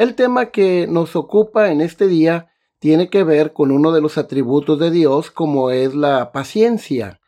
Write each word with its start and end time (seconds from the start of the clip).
El 0.00 0.14
tema 0.14 0.46
que 0.46 0.86
nos 0.86 1.14
ocupa 1.14 1.70
en 1.70 1.82
este 1.82 2.08
día 2.08 2.50
tiene 2.78 3.10
que 3.10 3.22
ver 3.22 3.52
con 3.52 3.70
uno 3.70 3.92
de 3.92 4.00
los 4.00 4.16
atributos 4.16 4.78
de 4.78 4.90
Dios 4.90 5.30
como 5.30 5.70
es 5.70 5.94
la 5.94 6.32
paciencia. 6.32 7.20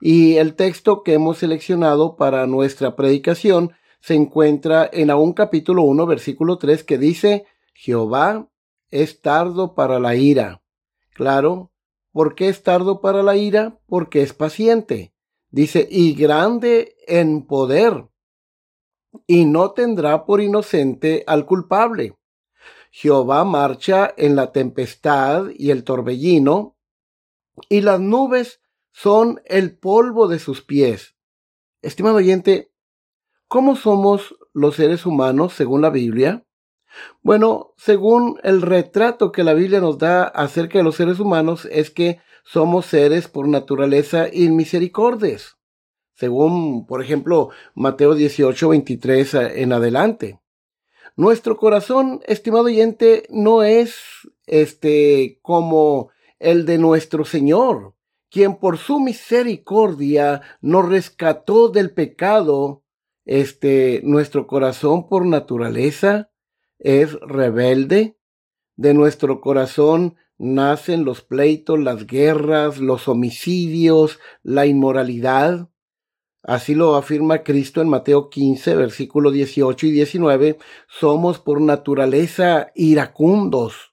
Y 0.00 0.34
el 0.38 0.56
texto 0.56 1.04
que 1.04 1.12
hemos 1.12 1.38
seleccionado 1.38 2.16
para 2.16 2.48
nuestra 2.48 2.96
predicación 2.96 3.74
se 4.00 4.16
encuentra 4.16 4.90
en 4.92 5.12
un 5.12 5.34
capítulo 5.34 5.84
1 5.84 6.04
versículo 6.04 6.58
3 6.58 6.82
que 6.82 6.98
dice 6.98 7.46
Jehová 7.74 8.48
es 8.90 9.20
tardo 9.20 9.76
para 9.76 10.00
la 10.00 10.16
ira. 10.16 10.64
Claro, 11.14 11.70
¿Por 12.10 12.34
qué 12.34 12.48
es 12.48 12.64
tardo 12.64 13.00
para 13.00 13.22
la 13.22 13.36
ira? 13.36 13.78
Porque 13.86 14.22
es 14.22 14.32
paciente. 14.32 15.14
Dice, 15.50 15.86
y 15.88 16.14
grande 16.14 16.96
en 17.06 17.46
poder, 17.46 18.08
y 19.26 19.44
no 19.44 19.72
tendrá 19.72 20.24
por 20.24 20.40
inocente 20.40 21.24
al 21.26 21.46
culpable. 21.46 22.16
Jehová 22.90 23.44
marcha 23.44 24.14
en 24.16 24.36
la 24.36 24.52
tempestad 24.52 25.48
y 25.54 25.70
el 25.70 25.84
torbellino, 25.84 26.76
y 27.68 27.80
las 27.80 28.00
nubes 28.00 28.60
son 28.92 29.40
el 29.44 29.78
polvo 29.78 30.28
de 30.28 30.38
sus 30.38 30.62
pies. 30.62 31.14
Estimado 31.82 32.16
oyente, 32.16 32.72
¿cómo 33.48 33.76
somos 33.76 34.34
los 34.52 34.76
seres 34.76 35.04
humanos 35.04 35.52
según 35.52 35.82
la 35.82 35.90
Biblia? 35.90 36.46
Bueno, 37.22 37.74
según 37.76 38.40
el 38.42 38.62
retrato 38.62 39.32
que 39.32 39.44
la 39.44 39.54
Biblia 39.54 39.80
nos 39.80 39.98
da 39.98 40.24
acerca 40.24 40.78
de 40.78 40.84
los 40.84 40.96
seres 40.96 41.20
humanos, 41.20 41.68
es 41.70 41.90
que 41.90 42.20
somos 42.44 42.86
seres 42.86 43.28
por 43.28 43.48
naturaleza 43.48 44.28
inmisericordes. 44.32 45.56
Según, 46.16 46.86
por 46.86 47.02
ejemplo, 47.02 47.50
Mateo 47.74 48.14
18, 48.14 48.70
23 48.70 49.34
en 49.34 49.72
adelante. 49.74 50.40
Nuestro 51.14 51.58
corazón, 51.58 52.20
estimado 52.26 52.64
oyente, 52.64 53.26
no 53.28 53.62
es 53.62 53.96
este 54.46 55.38
como 55.42 56.10
el 56.38 56.64
de 56.64 56.78
nuestro 56.78 57.26
Señor, 57.26 57.94
quien 58.30 58.56
por 58.56 58.78
su 58.78 58.98
misericordia 58.98 60.40
nos 60.62 60.88
rescató 60.88 61.68
del 61.68 61.90
pecado. 61.90 62.82
Este, 63.26 64.00
nuestro 64.02 64.46
corazón 64.46 65.08
por 65.08 65.26
naturaleza 65.26 66.30
es 66.78 67.12
rebelde. 67.20 68.16
De 68.76 68.94
nuestro 68.94 69.42
corazón 69.42 70.16
nacen 70.38 71.04
los 71.04 71.20
pleitos, 71.20 71.78
las 71.78 72.06
guerras, 72.06 72.78
los 72.78 73.06
homicidios, 73.06 74.18
la 74.42 74.64
inmoralidad. 74.64 75.68
Así 76.46 76.76
lo 76.76 76.94
afirma 76.94 77.42
Cristo 77.42 77.80
en 77.82 77.88
Mateo 77.88 78.30
15, 78.30 78.76
versículos 78.76 79.32
18 79.32 79.86
y 79.86 79.90
19. 79.90 80.58
Somos 80.86 81.40
por 81.40 81.60
naturaleza 81.60 82.70
iracundos. 82.76 83.92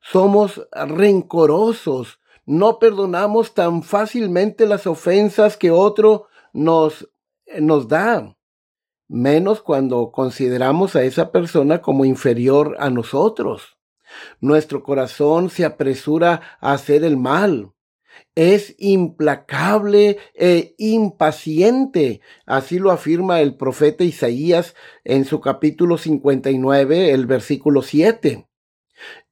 Somos 0.00 0.62
rencorosos. 0.72 2.20
No 2.46 2.78
perdonamos 2.78 3.52
tan 3.52 3.82
fácilmente 3.82 4.64
las 4.64 4.86
ofensas 4.86 5.56
que 5.56 5.72
otro 5.72 6.28
nos, 6.52 7.10
nos 7.58 7.88
da 7.88 8.36
menos 9.08 9.60
cuando 9.60 10.12
consideramos 10.12 10.94
a 10.94 11.02
esa 11.02 11.32
persona 11.32 11.82
como 11.82 12.04
inferior 12.04 12.76
a 12.78 12.90
nosotros. 12.90 13.76
Nuestro 14.40 14.84
corazón 14.84 15.50
se 15.50 15.64
apresura 15.64 16.58
a 16.60 16.74
hacer 16.74 17.02
el 17.02 17.16
mal. 17.16 17.72
Es 18.38 18.76
implacable 18.78 20.18
e 20.32 20.76
impaciente. 20.78 22.20
Así 22.46 22.78
lo 22.78 22.92
afirma 22.92 23.40
el 23.40 23.56
profeta 23.56 24.04
Isaías 24.04 24.76
en 25.02 25.24
su 25.24 25.40
capítulo 25.40 25.98
59, 25.98 27.10
el 27.10 27.26
versículo 27.26 27.82
7. 27.82 28.48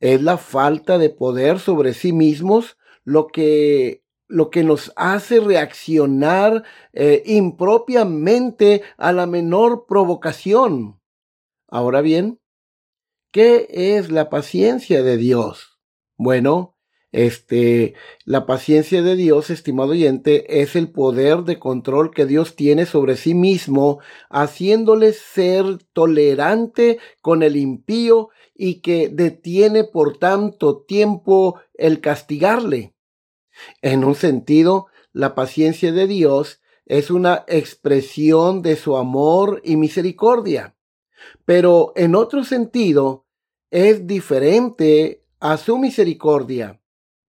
Es 0.01 0.23
la 0.23 0.39
falta 0.39 0.99
de 0.99 1.11
poder 1.11 1.61
sobre 1.61 1.95
sí 1.95 2.13
mismos 2.13 2.79
lo 3.05 3.29
que 3.29 4.03
lo 4.27 4.51
que 4.51 4.65
nos 4.65 4.93
hace 4.97 5.39
reaccionar 5.39 6.65
eh, 6.93 7.23
impropiamente 7.27 8.83
a 8.97 9.13
la 9.13 9.27
menor 9.27 9.87
provocación. 9.87 11.01
Ahora 11.69 12.01
bien, 12.01 12.41
¿qué 13.31 13.69
es 13.71 14.11
la 14.11 14.31
paciencia 14.31 15.05
de 15.05 15.17
Dios? 15.17 15.79
Bueno, 16.17 16.76
este, 17.13 17.95
la 18.25 18.47
paciencia 18.47 19.03
de 19.03 19.17
Dios, 19.17 19.51
estimado 19.51 19.91
oyente, 19.91 20.61
es 20.61 20.77
el 20.77 20.91
poder 20.91 21.45
de 21.45 21.59
control 21.59 22.11
que 22.11 22.27
Dios 22.27 22.57
tiene 22.57 22.85
sobre 22.85 23.17
sí 23.17 23.35
mismo, 23.35 24.01
haciéndole 24.29 25.13
ser 25.13 25.79
tolerante 25.93 26.99
con 27.23 27.43
el 27.43 27.57
impío 27.57 28.31
y 28.55 28.81
que 28.81 29.09
detiene 29.09 29.85
por 29.85 30.19
tanto 30.19 30.83
tiempo 30.83 31.61
el 31.75 32.01
castigarle. 32.01 32.95
En 33.83 34.05
un 34.05 34.15
sentido, 34.15 34.87
la 35.13 35.35
paciencia 35.35 35.93
de 35.93 36.07
Dios 36.07 36.61
es 36.85 37.11
una 37.11 37.45
expresión 37.49 38.63
de 38.63 38.77
su 38.77 38.97
amor 38.97 39.61
y 39.65 39.77
misericordia, 39.77 40.77
pero 41.45 41.93
en 41.97 42.15
otro 42.15 42.45
sentido 42.45 43.27
es 43.71 44.07
diferente 44.07 45.25
a 45.41 45.57
su 45.57 45.79
misericordia. 45.79 46.81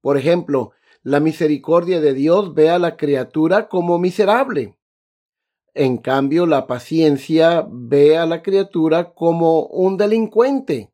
Por 0.07 0.18
ejemplo, 0.18 0.72
la 1.03 1.19
misericordia 1.19 2.00
de 2.00 2.13
Dios 2.13 2.53
ve 2.53 2.69
a 2.69 2.79
la 2.79 2.95
criatura 2.95 3.68
como 3.68 4.00
miserable. 4.00 4.78
En 5.73 5.97
cambio, 5.97 6.45
la 6.45 6.66
paciencia 6.66 7.68
ve 7.69 8.17
a 8.17 8.25
la 8.25 8.41
criatura 8.41 9.13
como 9.13 9.66
un 9.66 9.97
delincuente 9.97 10.94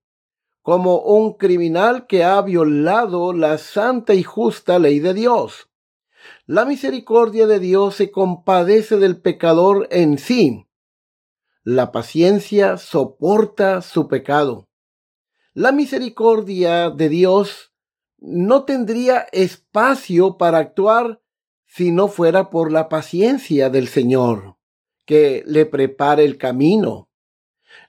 como 0.63 0.97
un 0.97 1.33
criminal 1.33 2.07
que 2.07 2.23
ha 2.23 2.41
violado 2.41 3.33
la 3.33 3.59
santa 3.59 4.15
y 4.15 4.23
justa 4.23 4.79
ley 4.79 4.97
de 4.97 5.13
Dios. 5.13 5.69
La 6.47 6.65
misericordia 6.65 7.45
de 7.45 7.59
Dios 7.59 7.93
se 7.93 8.09
compadece 8.09 8.97
del 8.97 9.21
pecador 9.21 9.87
en 9.91 10.17
sí. 10.17 10.65
La 11.63 11.91
paciencia 11.91 12.77
soporta 12.77 13.83
su 13.83 14.07
pecado. 14.07 14.67
La 15.53 15.71
misericordia 15.71 16.89
de 16.89 17.09
Dios 17.09 17.72
no 18.23 18.63
tendría 18.63 19.27
espacio 19.31 20.37
para 20.37 20.57
actuar 20.57 21.21
si 21.65 21.91
no 21.91 22.07
fuera 22.07 22.49
por 22.49 22.71
la 22.71 22.89
paciencia 22.89 23.69
del 23.69 23.87
Señor, 23.87 24.55
que 25.05 25.43
le 25.45 25.65
prepara 25.65 26.21
el 26.21 26.37
camino 26.37 27.09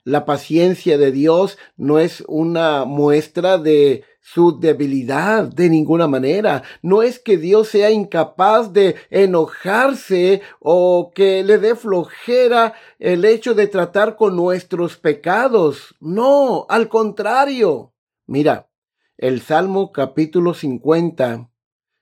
la 0.04 0.24
paciencia 0.26 0.98
de 0.98 1.12
Dios 1.12 1.58
no 1.76 1.98
es 1.98 2.22
una 2.28 2.84
muestra 2.84 3.58
de 3.58 4.04
su 4.20 4.58
debilidad 4.58 5.44
de 5.44 5.68
ninguna 5.68 6.06
manera. 6.06 6.62
No 6.82 7.02
es 7.02 7.18
que 7.18 7.36
Dios 7.38 7.68
sea 7.68 7.90
incapaz 7.90 8.72
de 8.72 8.96
enojarse 9.10 10.42
o 10.60 11.10
que 11.14 11.42
le 11.42 11.58
dé 11.58 11.74
flojera 11.74 12.74
el 12.98 13.24
hecho 13.24 13.54
de 13.54 13.66
tratar 13.66 14.16
con 14.16 14.36
nuestros 14.36 14.96
pecados. 14.96 15.94
No, 16.00 16.66
al 16.68 16.88
contrario. 16.88 17.94
Mira, 18.26 18.68
el 19.16 19.40
Salmo 19.42 19.92
capítulo 19.92 20.54
50, 20.54 21.50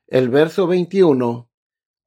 el 0.06 0.28
verso 0.28 0.66
21, 0.66 1.50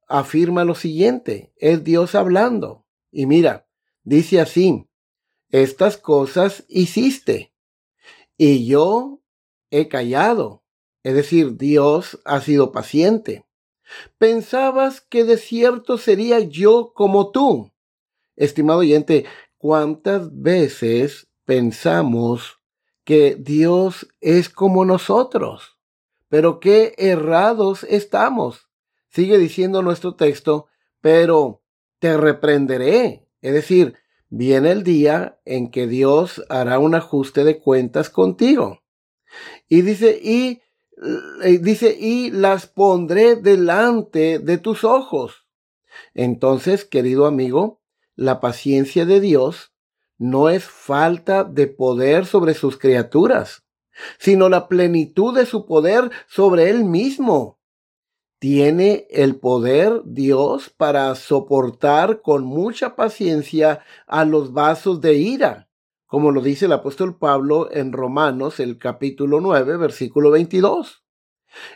afirma 0.08 0.64
lo 0.64 0.74
siguiente. 0.74 1.52
Es 1.56 1.84
Dios 1.84 2.14
hablando. 2.14 2.86
Y 3.10 3.26
mira, 3.26 3.68
dice 4.02 4.40
así 4.40 4.88
estas 5.50 5.96
cosas 5.96 6.64
hiciste, 6.68 7.54
y 8.36 8.66
yo 8.66 9.22
he 9.70 9.88
callado. 9.88 10.64
Es 11.02 11.14
decir, 11.14 11.56
Dios 11.56 12.20
ha 12.24 12.40
sido 12.40 12.72
paciente. 12.72 13.46
Pensabas 14.18 15.00
que 15.00 15.24
de 15.24 15.36
cierto 15.36 15.98
sería 15.98 16.40
yo 16.40 16.92
como 16.94 17.30
tú. 17.30 17.72
Estimado 18.34 18.80
oyente, 18.80 19.24
¿cuántas 19.56 20.36
veces 20.36 21.28
pensamos 21.44 22.60
que 23.06 23.36
Dios 23.36 24.08
es 24.20 24.48
como 24.50 24.84
nosotros? 24.84 25.78
Pero 26.28 26.58
qué 26.58 26.92
errados 26.98 27.84
estamos. 27.84 28.68
Sigue 29.08 29.38
diciendo 29.38 29.80
nuestro 29.80 30.16
texto, 30.16 30.66
pero 31.00 31.62
te 32.00 32.16
reprenderé. 32.16 33.28
Es 33.40 33.54
decir, 33.54 33.94
viene 34.28 34.72
el 34.72 34.82
día 34.82 35.38
en 35.44 35.70
que 35.70 35.86
Dios 35.86 36.44
hará 36.48 36.80
un 36.80 36.96
ajuste 36.96 37.44
de 37.44 37.58
cuentas 37.58 38.10
contigo. 38.10 38.82
Y 39.68 39.82
dice, 39.82 40.18
y 40.20 40.60
eh, 41.44 41.58
dice, 41.62 41.96
y 41.98 42.32
las 42.32 42.66
pondré 42.66 43.36
delante 43.36 44.40
de 44.40 44.58
tus 44.58 44.82
ojos. 44.82 45.46
Entonces, 46.12 46.84
querido 46.84 47.26
amigo, 47.26 47.80
la 48.16 48.40
paciencia 48.40 49.06
de 49.06 49.20
Dios 49.20 49.75
no 50.18 50.48
es 50.48 50.64
falta 50.64 51.44
de 51.44 51.66
poder 51.66 52.26
sobre 52.26 52.54
sus 52.54 52.78
criaturas, 52.78 53.64
sino 54.18 54.48
la 54.48 54.68
plenitud 54.68 55.34
de 55.34 55.46
su 55.46 55.66
poder 55.66 56.10
sobre 56.26 56.70
él 56.70 56.84
mismo. 56.84 57.58
Tiene 58.38 59.06
el 59.10 59.36
poder 59.36 60.02
Dios 60.04 60.70
para 60.70 61.14
soportar 61.14 62.20
con 62.20 62.44
mucha 62.44 62.94
paciencia 62.94 63.80
a 64.06 64.24
los 64.24 64.52
vasos 64.52 65.00
de 65.00 65.14
ira 65.14 65.66
como 66.06 66.30
lo 66.30 66.40
dice 66.40 66.66
el 66.66 66.72
apóstol 66.72 67.18
Pablo 67.18 67.68
en 67.70 67.92
Romanos, 67.92 68.60
el 68.60 68.78
capítulo 68.78 69.40
9, 69.40 69.76
versículo 69.76 70.30
22. 70.30 71.04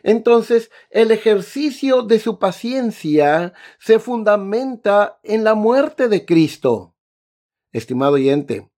Entonces, 0.02 0.70
el 0.90 1.10
ejercicio 1.10 2.02
de 2.02 2.20
su 2.20 2.38
paciencia 2.38 3.54
se 3.78 3.98
fundamenta 3.98 5.18
en 5.24 5.42
la 5.42 5.54
muerte 5.54 6.08
de 6.08 6.24
Cristo. 6.24 6.89
Estimado 7.72 8.14
oyente, 8.14 8.68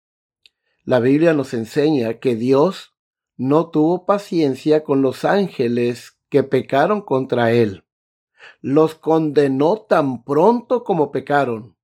la 0.85 1.01
Biblia 1.01 1.33
nos 1.33 1.55
enseña 1.55 2.19
que 2.19 2.37
Dios 2.37 2.93
no 3.39 3.71
tuvo 3.71 4.05
paciencia 4.05 4.85
con 4.85 5.01
los 5.01 5.25
ángeles 5.25 6.19
que 6.29 6.43
pecaron 6.43 7.01
contra 7.01 7.53
él. 7.53 7.85
Los 8.61 8.95
condenó 8.95 9.79
tan 9.79 10.25
pronto 10.25 10.85
como 10.85 11.11
pecaron. 11.11 11.77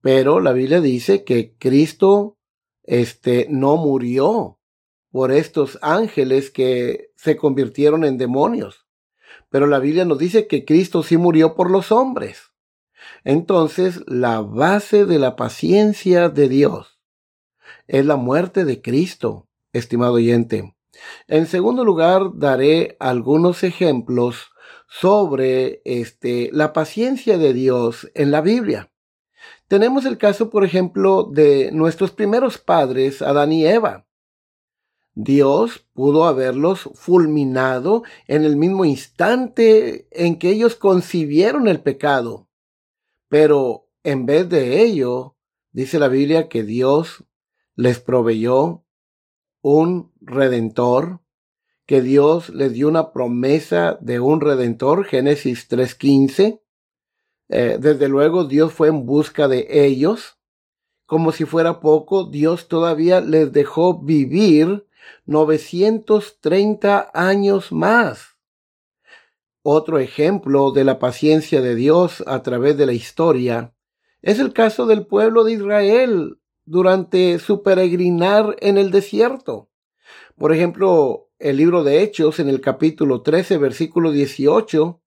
Pero 0.00 0.40
la 0.40 0.52
Biblia 0.52 0.80
dice 0.80 1.22
que 1.22 1.54
Cristo 1.58 2.38
este, 2.82 3.46
no 3.50 3.76
murió 3.76 4.58
por 5.10 5.32
estos 5.32 5.78
ángeles 5.82 6.50
que 6.50 7.10
se 7.14 7.36
convirtieron 7.36 8.04
en 8.04 8.16
demonios. 8.16 8.86
Pero 9.50 9.66
la 9.66 9.80
Biblia 9.80 10.06
nos 10.06 10.18
dice 10.18 10.46
que 10.46 10.64
Cristo 10.64 11.02
sí 11.02 11.18
murió 11.18 11.54
por 11.54 11.70
los 11.70 11.92
hombres. 11.92 12.53
Entonces, 13.24 14.02
la 14.06 14.40
base 14.40 15.06
de 15.06 15.18
la 15.18 15.36
paciencia 15.36 16.28
de 16.28 16.48
Dios 16.48 16.98
es 17.86 18.06
la 18.06 18.16
muerte 18.16 18.64
de 18.64 18.80
Cristo, 18.80 19.48
estimado 19.72 20.14
oyente. 20.14 20.74
En 21.26 21.46
segundo 21.46 21.84
lugar, 21.84 22.30
daré 22.34 22.96
algunos 23.00 23.62
ejemplos 23.62 24.50
sobre 24.88 25.82
este, 25.84 26.50
la 26.52 26.72
paciencia 26.72 27.36
de 27.38 27.52
Dios 27.52 28.10
en 28.14 28.30
la 28.30 28.40
Biblia. 28.40 28.90
Tenemos 29.68 30.04
el 30.04 30.18
caso, 30.18 30.50
por 30.50 30.64
ejemplo, 30.64 31.24
de 31.24 31.70
nuestros 31.72 32.10
primeros 32.10 32.58
padres, 32.58 33.22
Adán 33.22 33.52
y 33.52 33.66
Eva. 33.66 34.06
Dios 35.14 35.86
pudo 35.94 36.24
haberlos 36.24 36.90
fulminado 36.94 38.02
en 38.26 38.44
el 38.44 38.56
mismo 38.56 38.84
instante 38.84 40.08
en 40.10 40.38
que 40.38 40.50
ellos 40.50 40.74
concibieron 40.74 41.68
el 41.68 41.80
pecado. 41.80 42.48
Pero 43.34 43.88
en 44.04 44.26
vez 44.26 44.48
de 44.48 44.80
ello, 44.84 45.34
dice 45.72 45.98
la 45.98 46.06
Biblia 46.06 46.48
que 46.48 46.62
Dios 46.62 47.24
les 47.74 47.98
proveyó 47.98 48.84
un 49.60 50.12
redentor, 50.20 51.18
que 51.84 52.00
Dios 52.00 52.50
les 52.50 52.74
dio 52.74 52.86
una 52.86 53.12
promesa 53.12 53.98
de 54.00 54.20
un 54.20 54.40
redentor, 54.40 55.04
Génesis 55.04 55.68
3.15, 55.68 56.60
eh, 57.48 57.78
desde 57.80 58.08
luego 58.08 58.44
Dios 58.44 58.72
fue 58.72 58.86
en 58.86 59.04
busca 59.04 59.48
de 59.48 59.66
ellos. 59.84 60.38
Como 61.04 61.32
si 61.32 61.44
fuera 61.44 61.80
poco, 61.80 62.26
Dios 62.26 62.68
todavía 62.68 63.20
les 63.20 63.52
dejó 63.52 63.98
vivir 63.98 64.86
930 65.26 67.10
años 67.12 67.72
más. 67.72 68.33
Otro 69.66 69.98
ejemplo 69.98 70.72
de 70.72 70.84
la 70.84 70.98
paciencia 70.98 71.62
de 71.62 71.74
Dios 71.74 72.22
a 72.26 72.42
través 72.42 72.76
de 72.76 72.84
la 72.84 72.92
historia 72.92 73.74
es 74.20 74.38
el 74.38 74.52
caso 74.52 74.84
del 74.84 75.06
pueblo 75.06 75.42
de 75.42 75.54
Israel 75.54 76.38
durante 76.66 77.38
su 77.38 77.62
peregrinar 77.62 78.56
en 78.60 78.76
el 78.76 78.90
desierto. 78.90 79.70
Por 80.36 80.52
ejemplo, 80.52 81.30
el 81.38 81.56
libro 81.56 81.82
de 81.82 82.02
Hechos 82.02 82.40
en 82.40 82.50
el 82.50 82.60
capítulo 82.60 83.22
13, 83.22 83.56
versículo 83.56 84.12
18, 84.12 85.00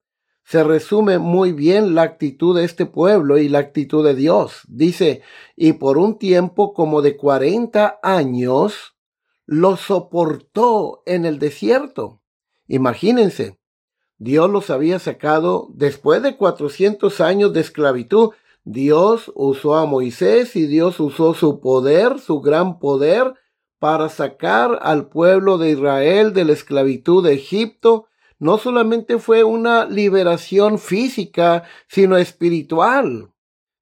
se 0.43 0.63
resume 0.63 1.19
muy 1.19 1.51
bien 1.51 1.93
la 1.93 2.01
actitud 2.01 2.57
de 2.57 2.65
este 2.65 2.87
pueblo 2.87 3.37
y 3.37 3.49
la 3.49 3.59
actitud 3.59 4.03
de 4.03 4.15
Dios. 4.15 4.63
Dice, 4.67 5.21
y 5.55 5.73
por 5.73 5.99
un 5.99 6.17
tiempo 6.17 6.73
como 6.73 7.03
de 7.03 7.15
cuarenta 7.15 7.99
años, 8.01 8.97
lo 9.45 9.77
soportó 9.77 11.03
en 11.05 11.25
el 11.25 11.37
desierto. 11.37 12.23
Imagínense, 12.67 13.59
Dios 14.17 14.49
los 14.49 14.69
había 14.69 14.99
sacado 14.99 15.69
después 15.73 16.23
de 16.23 16.37
cuatrocientos 16.37 17.21
años 17.21 17.53
de 17.53 17.61
esclavitud. 17.61 18.31
Dios 18.63 19.31
usó 19.35 19.75
a 19.75 19.85
Moisés 19.85 20.55
y 20.55 20.67
Dios 20.67 20.99
usó 20.99 21.33
su 21.33 21.59
poder, 21.59 22.19
su 22.19 22.41
gran 22.41 22.79
poder, 22.79 23.33
para 23.79 24.09
sacar 24.09 24.79
al 24.81 25.07
pueblo 25.07 25.57
de 25.57 25.71
Israel 25.71 26.33
de 26.33 26.45
la 26.45 26.53
esclavitud 26.53 27.23
de 27.23 27.33
Egipto 27.33 28.07
no 28.39 28.57
solamente 28.57 29.17
fue 29.17 29.43
una 29.43 29.85
liberación 29.85 30.77
física, 30.77 31.63
sino 31.87 32.17
espiritual. 32.17 33.31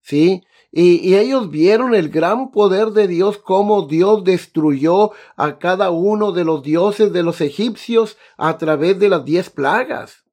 ¿Sí? 0.02 0.44
Y, 0.72 1.08
y, 1.08 1.16
ellos 1.16 1.50
vieron 1.50 1.96
el 1.96 2.10
gran 2.10 2.52
poder 2.52 2.90
de 2.90 3.08
Dios, 3.08 3.38
cómo 3.38 3.88
Dios 3.88 4.24
destruyó 4.24 5.12
a 5.38 5.58
cada 5.58 5.90
uno 5.90 6.32
de 6.32 6.44
los 6.44 6.64
dioses 6.64 7.14
de 7.14 7.24
los 7.24 7.40
egipcios 7.40 8.18
a 8.38 8.58
través 8.58 9.00
de 9.00 9.10
las 9.10 9.24
diez 9.24 9.50
plagas. 9.50 10.25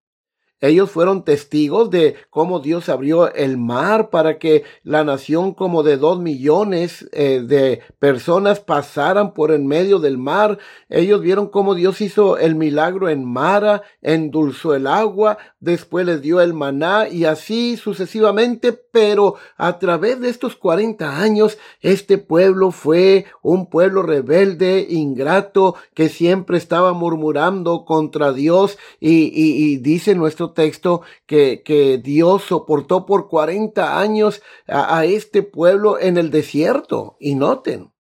Ellos 0.63 0.93
fueron 0.93 1.25
testigos 1.25 1.91
de 1.91 2.15
cómo 2.31 2.61
Dios 2.61 2.89
abrió 2.89 3.35
el 3.35 3.59
mar 3.59 4.11
para 4.11 4.39
que 4.39 4.63
la 4.85 5.03
nación 5.03 5.55
como 5.55 5.83
de 5.83 5.97
dos 5.97 6.21
millones 6.21 7.09
eh, 7.13 7.43
de 7.45 7.81
personas 7.99 8.61
pasaran 8.61 9.35
por 9.35 9.51
en 9.51 9.67
medio 9.67 9.99
del 9.99 10.19
mar. 10.19 10.59
Ellos 10.89 11.21
vieron 11.21 11.49
cómo 11.49 11.75
Dios 11.75 12.01
hizo 12.01 12.39
el 12.39 12.55
milagro 12.55 13.09
en 13.09 13.25
Mara, 13.25 13.83
endulzó 14.03 14.77
el 14.77 14.87
agua, 14.87 15.37
después 15.59 16.07
les 16.07 16.23
dio 16.23 16.41
el 16.41 16.55
maná 16.55 17.09
y 17.09 17.25
así 17.25 17.77
sucesivamente. 17.77 18.73
Pero 18.73 19.35
a 19.57 19.81
través 19.81 20.21
de 20.21 20.29
estos 20.29 20.55
40 20.55 21.21
años, 21.21 21.59
este 21.81 22.19
pueblo 22.19 22.71
fue 22.71 23.27
un 23.43 23.67
pueblo 23.67 24.05
rebelde, 24.05 24.87
ingrato, 24.89 25.75
que 25.95 26.09
siempre 26.09 26.57
estaba 26.57 26.93
murmurando 26.93 27.85
contra 27.85 28.33
Dios 28.33 28.79
y, 29.01 29.79
dice 29.79 30.15
nuestro 30.15 30.52
texto 30.53 31.03
que, 31.27 31.63
que 31.63 31.99
Dios 31.99 32.43
soportó 32.43 33.07
por 33.07 33.29
40 33.29 33.99
años 33.99 34.43
a, 34.67 35.05
este 35.05 35.43
pueblo 35.43 35.99
en 35.99 36.17
el 36.17 36.31
desierto. 36.31 37.17
Y 37.21 37.35
noten, 37.35 37.93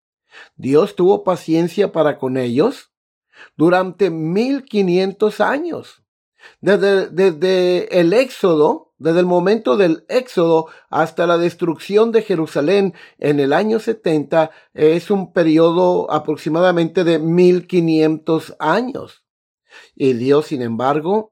Dios 0.56 0.96
tuvo 0.96 1.24
paciencia 1.24 1.92
para 1.92 2.18
con 2.18 2.38
ellos 2.38 2.92
durante 3.56 4.10
1500 4.10 5.42
años. 5.42 6.04
Desde, 6.60 7.08
desde, 7.10 8.00
el 8.00 8.14
éxodo, 8.14 8.94
desde 8.98 9.20
el 9.20 9.28
momento 9.28 9.78
del 9.78 10.06
éxodo 10.10 10.68
hasta 10.90 11.28
la 11.28 11.38
destrucción 11.38 12.12
de 12.12 12.24
Jerusalén 12.24 12.96
en 13.20 13.40
el 13.40 13.54
año 13.54 13.80
70, 13.80 14.50
es 14.74 15.12
un 15.12 15.34
periodo 15.34 16.12
aproximadamente 16.12 17.04
de 17.04 17.20
1500 17.20 18.56
años. 18.60 19.24
Y 19.96 20.14
Dios, 20.14 20.48
sin 20.48 20.62
embargo, 20.62 21.31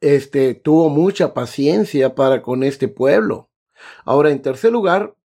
este, 0.00 0.54
tuvo 0.54 0.88
mucha 0.88 1.34
paciencia 1.34 2.14
para 2.14 2.42
con 2.42 2.62
este 2.62 2.88
pueblo. 2.88 3.50
Ahora, 4.04 4.30
en 4.30 4.42
tercer 4.42 4.72
lugar, 4.72 5.16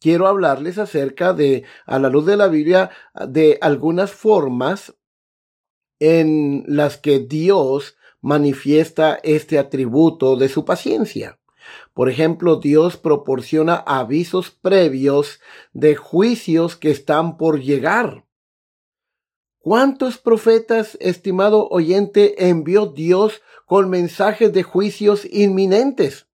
quiero 0.00 0.26
hablarles 0.26 0.78
acerca 0.78 1.32
de, 1.32 1.64
a 1.86 1.98
la 1.98 2.08
luz 2.08 2.26
de 2.26 2.36
la 2.36 2.48
Biblia, 2.48 2.90
de 3.28 3.58
algunas 3.60 4.12
formas 4.12 4.94
en 6.00 6.64
las 6.66 6.96
que 6.96 7.20
Dios 7.20 7.96
manifiesta 8.20 9.20
este 9.22 9.58
atributo 9.58 10.36
de 10.36 10.48
su 10.48 10.64
paciencia. 10.64 11.38
Por 11.94 12.08
ejemplo, 12.08 12.56
Dios 12.56 12.96
proporciona 12.96 13.76
avisos 13.76 14.50
previos 14.50 15.40
de 15.72 15.94
juicios 15.94 16.76
que 16.76 16.90
están 16.90 17.36
por 17.36 17.60
llegar. 17.60 18.24
¿Cuántos 19.62 20.18
profetas, 20.18 20.98
estimado 21.00 21.68
oyente, 21.68 22.48
envió 22.48 22.86
Dios 22.86 23.42
con 23.64 23.88
mensajes 23.88 24.52
de 24.52 24.64
juicios 24.64 25.24
inminentes? 25.24 26.26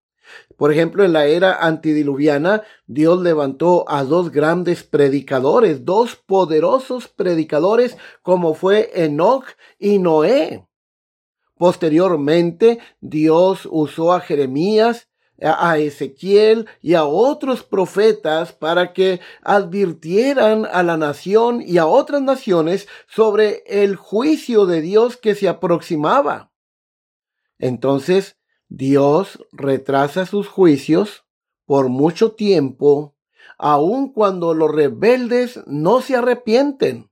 Por 0.56 0.72
ejemplo, 0.72 1.04
en 1.04 1.12
la 1.12 1.26
era 1.26 1.66
antidiluviana, 1.66 2.62
Dios 2.86 3.20
levantó 3.20 3.84
a 3.86 4.04
dos 4.04 4.32
grandes 4.32 4.82
predicadores, 4.82 5.84
dos 5.84 6.16
poderosos 6.16 7.08
predicadores 7.08 7.98
como 8.22 8.54
fue 8.54 8.92
Enoch 8.94 9.44
y 9.78 9.98
Noé. 9.98 10.66
Posteriormente, 11.58 12.78
Dios 13.02 13.68
usó 13.70 14.14
a 14.14 14.20
Jeremías, 14.20 15.10
a 15.40 15.78
Ezequiel 15.78 16.66
y 16.82 16.94
a 16.94 17.04
otros 17.04 17.62
profetas 17.62 18.52
para 18.52 18.92
que 18.92 19.20
advirtieran 19.42 20.66
a 20.66 20.82
la 20.82 20.96
nación 20.96 21.62
y 21.64 21.78
a 21.78 21.86
otras 21.86 22.22
naciones 22.22 22.88
sobre 23.06 23.62
el 23.66 23.96
juicio 23.96 24.66
de 24.66 24.80
Dios 24.80 25.16
que 25.16 25.34
se 25.34 25.48
aproximaba. 25.48 26.50
Entonces, 27.58 28.36
Dios 28.68 29.44
retrasa 29.52 30.26
sus 30.26 30.48
juicios 30.48 31.24
por 31.64 31.88
mucho 31.88 32.32
tiempo, 32.32 33.14
aun 33.58 34.12
cuando 34.12 34.54
los 34.54 34.70
rebeldes 34.70 35.60
no 35.66 36.00
se 36.00 36.16
arrepienten. 36.16 37.10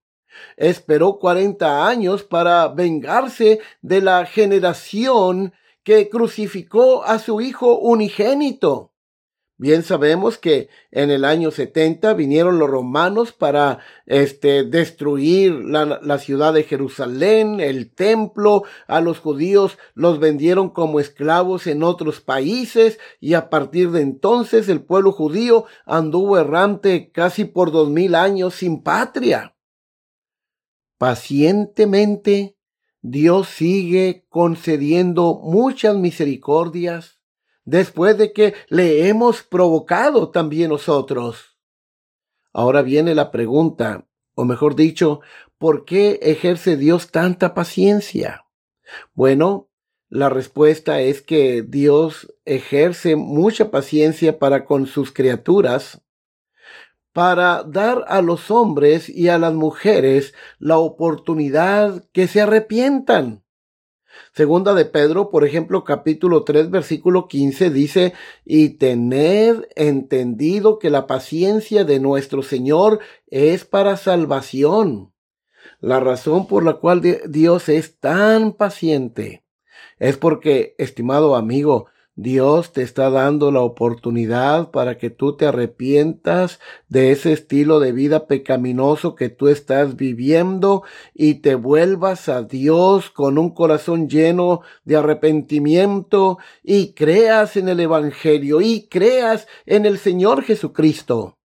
Esperó 0.56 1.18
cuarenta 1.18 1.86
años 1.88 2.22
para 2.22 2.68
vengarse 2.68 3.60
de 3.80 4.02
la 4.02 4.26
generación 4.26 5.54
que 5.86 6.08
crucificó 6.08 7.04
a 7.04 7.20
su 7.20 7.40
Hijo 7.40 7.78
unigénito. 7.78 8.92
Bien 9.56 9.84
sabemos 9.84 10.36
que 10.36 10.68
en 10.90 11.12
el 11.12 11.24
año 11.24 11.52
70 11.52 12.12
vinieron 12.14 12.58
los 12.58 12.68
romanos 12.68 13.30
para 13.30 13.78
este, 14.04 14.64
destruir 14.64 15.52
la, 15.52 16.00
la, 16.02 16.18
ciudad 16.18 16.52
de 16.54 16.64
Jerusalén, 16.64 17.60
el 17.60 17.94
templo, 17.94 18.64
a 18.88 19.00
los 19.00 19.20
judíos 19.20 19.78
los 19.94 20.18
vendieron 20.18 20.70
como 20.70 20.98
esclavos 20.98 21.68
en 21.68 21.84
otros 21.84 22.20
países 22.20 22.98
y 23.20 23.34
a 23.34 23.48
partir 23.48 23.92
de 23.92 24.00
entonces 24.00 24.68
el 24.68 24.82
pueblo 24.82 25.12
judío 25.12 25.66
anduvo 25.86 26.36
errante 26.36 27.12
casi 27.12 27.44
por 27.44 27.70
dos 27.70 27.90
mil 27.90 28.16
años 28.16 28.56
sin 28.56 28.82
patria. 28.82 29.56
Pacientemente 30.98 32.55
Dios 33.08 33.48
sigue 33.48 34.26
concediendo 34.28 35.40
muchas 35.40 35.94
misericordias 35.96 37.20
después 37.64 38.18
de 38.18 38.32
que 38.32 38.54
le 38.68 39.06
hemos 39.06 39.44
provocado 39.44 40.30
también 40.30 40.70
nosotros. 40.70 41.56
Ahora 42.52 42.82
viene 42.82 43.14
la 43.14 43.30
pregunta, 43.30 44.08
o 44.34 44.44
mejor 44.44 44.74
dicho, 44.74 45.20
¿por 45.56 45.84
qué 45.84 46.18
ejerce 46.20 46.76
Dios 46.76 47.12
tanta 47.12 47.54
paciencia? 47.54 48.46
Bueno, 49.14 49.70
la 50.08 50.28
respuesta 50.28 51.00
es 51.00 51.22
que 51.22 51.62
Dios 51.62 52.34
ejerce 52.44 53.14
mucha 53.14 53.70
paciencia 53.70 54.40
para 54.40 54.64
con 54.64 54.86
sus 54.86 55.12
criaturas, 55.12 56.02
para 57.16 57.62
dar 57.62 58.04
a 58.08 58.20
los 58.20 58.50
hombres 58.50 59.08
y 59.08 59.28
a 59.28 59.38
las 59.38 59.54
mujeres 59.54 60.34
la 60.58 60.76
oportunidad 60.76 62.04
que 62.12 62.28
se 62.28 62.42
arrepientan. 62.42 63.42
Segunda 64.34 64.74
de 64.74 64.84
Pedro, 64.84 65.30
por 65.30 65.42
ejemplo, 65.42 65.82
capítulo 65.82 66.44
3, 66.44 66.68
versículo 66.68 67.26
15 67.26 67.70
dice, 67.70 68.12
y 68.44 68.76
tened 68.76 69.66
entendido 69.76 70.78
que 70.78 70.90
la 70.90 71.06
paciencia 71.06 71.86
de 71.86 72.00
nuestro 72.00 72.42
Señor 72.42 73.00
es 73.28 73.64
para 73.64 73.96
salvación. 73.96 75.14
La 75.80 76.00
razón 76.00 76.46
por 76.46 76.64
la 76.64 76.74
cual 76.74 77.00
Dios 77.00 77.70
es 77.70 77.98
tan 77.98 78.52
paciente 78.52 79.42
es 79.98 80.18
porque, 80.18 80.74
estimado 80.76 81.34
amigo, 81.34 81.86
Dios 82.18 82.72
te 82.72 82.80
está 82.80 83.10
dando 83.10 83.52
la 83.52 83.60
oportunidad 83.60 84.70
para 84.70 84.96
que 84.96 85.10
tú 85.10 85.36
te 85.36 85.44
arrepientas 85.44 86.60
de 86.88 87.12
ese 87.12 87.34
estilo 87.34 87.78
de 87.78 87.92
vida 87.92 88.26
pecaminoso 88.26 89.14
que 89.14 89.28
tú 89.28 89.48
estás 89.48 89.96
viviendo 89.96 90.82
y 91.12 91.34
te 91.34 91.56
vuelvas 91.56 92.30
a 92.30 92.42
Dios 92.42 93.10
con 93.10 93.36
un 93.36 93.50
corazón 93.50 94.08
lleno 94.08 94.62
de 94.84 94.96
arrepentimiento 94.96 96.38
y 96.62 96.94
creas 96.94 97.58
en 97.58 97.68
el 97.68 97.80
Evangelio 97.80 98.62
y 98.62 98.88
creas 98.88 99.46
en 99.66 99.84
el 99.84 99.98
Señor 99.98 100.42
Jesucristo. 100.42 101.36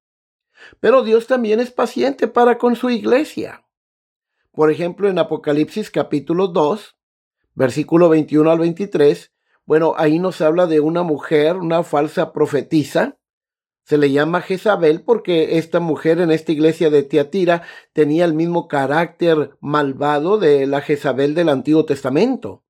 Pero 0.80 1.04
Dios 1.04 1.28
también 1.28 1.60
es 1.60 1.72
paciente 1.72 2.30
para 2.30 2.58
con 2.58 2.78
su 2.78 2.90
iglesia. 2.90 3.66
Por 4.54 4.72
ejemplo, 4.72 5.10
en 5.10 5.20
Apocalipsis 5.20 5.92
capítulo 5.92 6.48
2, 6.48 6.96
versículo 7.56 8.08
21 8.08 8.50
al 8.50 8.60
23, 8.60 9.32
bueno, 9.65 9.94
ahí 9.98 10.20
nos 10.20 10.41
habla 10.41 10.68
de 10.68 10.80
una 10.80 11.03
mujer, 11.03 11.58
una 11.58 11.84
falsa 11.84 12.34
profetisa. 12.34 13.18
Se 13.84 13.98
le 13.98 14.12
llama 14.12 14.41
Jezabel 14.41 15.03
porque 15.03 15.58
esta 15.58 15.80
mujer 15.80 16.20
en 16.20 16.32
esta 16.32 16.51
iglesia 16.51 16.89
de 16.89 17.03
Tiatira 17.03 17.63
tenía 17.94 18.25
el 18.25 18.34
mismo 18.34 18.68
carácter 18.68 19.58
malvado 19.60 20.38
de 20.38 20.68
la 20.68 20.82
Jezabel 20.82 21.34
del 21.36 21.50
Antiguo 21.50 21.86
Testamento 21.86 22.63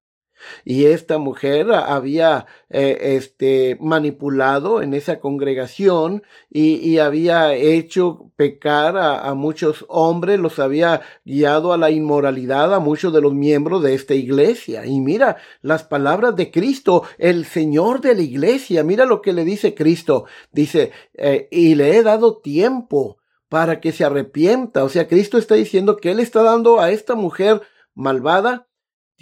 y 0.66 0.86
esta 0.86 1.18
mujer 1.18 1.72
había 1.72 2.46
eh, 2.70 3.16
este, 3.18 3.78
manipulado 3.80 4.82
en 4.82 4.94
esa 4.94 5.20
congregación 5.20 6.24
y, 6.50 6.92
había 7.00 7.54
hecho 7.56 8.32
pecar 8.36 8.98
a, 8.98 9.34
muchos 9.34 9.86
hombres, 9.88 10.40
los 10.40 10.60
había 10.60 11.02
guiado 11.26 11.74
a 11.74 11.78
la 11.78 11.90
inmoralidad 11.90 12.74
a 12.74 12.80
muchos 12.80 13.14
de 13.14 13.22
los 13.22 13.34
miembros 13.34 13.82
de 13.82 13.94
esta 13.94 14.14
iglesia. 14.14 14.86
Y 14.86 15.00
mira 15.00 15.38
las 15.62 15.84
palabras 15.84 16.36
de 16.36 16.52
Cristo, 16.52 17.04
el 17.18 17.46
Señor 17.46 18.02
de 18.02 18.16
la 18.16 18.22
iglesia, 18.22 18.84
mira 18.84 19.06
lo 19.06 19.22
que 19.22 19.34
le 19.34 19.46
dice 19.46 19.74
Cristo, 19.74 20.26
dice, 20.52 20.92
eh, 21.14 21.48
y 21.50 21.76
le 21.76 21.96
he 21.96 22.04
dado 22.04 22.38
tiempo 22.38 23.18
para 23.50 23.82
que 23.82 23.92
se 23.92 24.06
arrepienta. 24.06 24.84
O 24.84 24.90
sea, 24.90 25.08
Cristo 25.08 25.38
está 25.38 25.56
diciendo 25.56 25.98
que 25.98 26.12
Él 26.12 26.20
está 26.20 26.42
dando 26.42 26.80
a 26.80 26.92
esta 26.92 27.16
mujer 27.16 27.62
malvada 27.94 28.68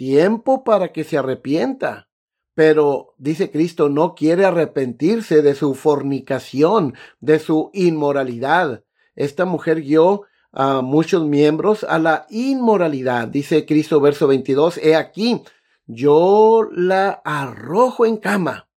tiempo 0.00 0.64
para 0.64 0.92
que 0.92 1.04
se 1.04 1.18
arrepienta. 1.18 2.08
Pero, 2.54 3.14
dice 3.18 3.50
Cristo, 3.50 3.90
no 3.90 4.14
quiere 4.14 4.46
arrepentirse 4.46 5.42
de 5.42 5.54
su 5.54 5.74
fornicación, 5.74 6.94
de 7.20 7.38
su 7.38 7.68
inmoralidad. 7.74 8.82
Esta 9.14 9.44
mujer 9.44 9.82
guió 9.82 10.22
a 10.52 10.80
muchos 10.80 11.26
miembros 11.26 11.84
a 11.84 11.98
la 11.98 12.24
inmoralidad. 12.30 13.28
Dice 13.28 13.66
Cristo, 13.66 14.00
verso 14.00 14.26
22, 14.26 14.78
he 14.78 14.96
aquí, 14.96 15.42
yo 15.84 16.66
la 16.72 17.20
arrojo 17.22 18.06
en 18.06 18.16
cama 18.16 18.70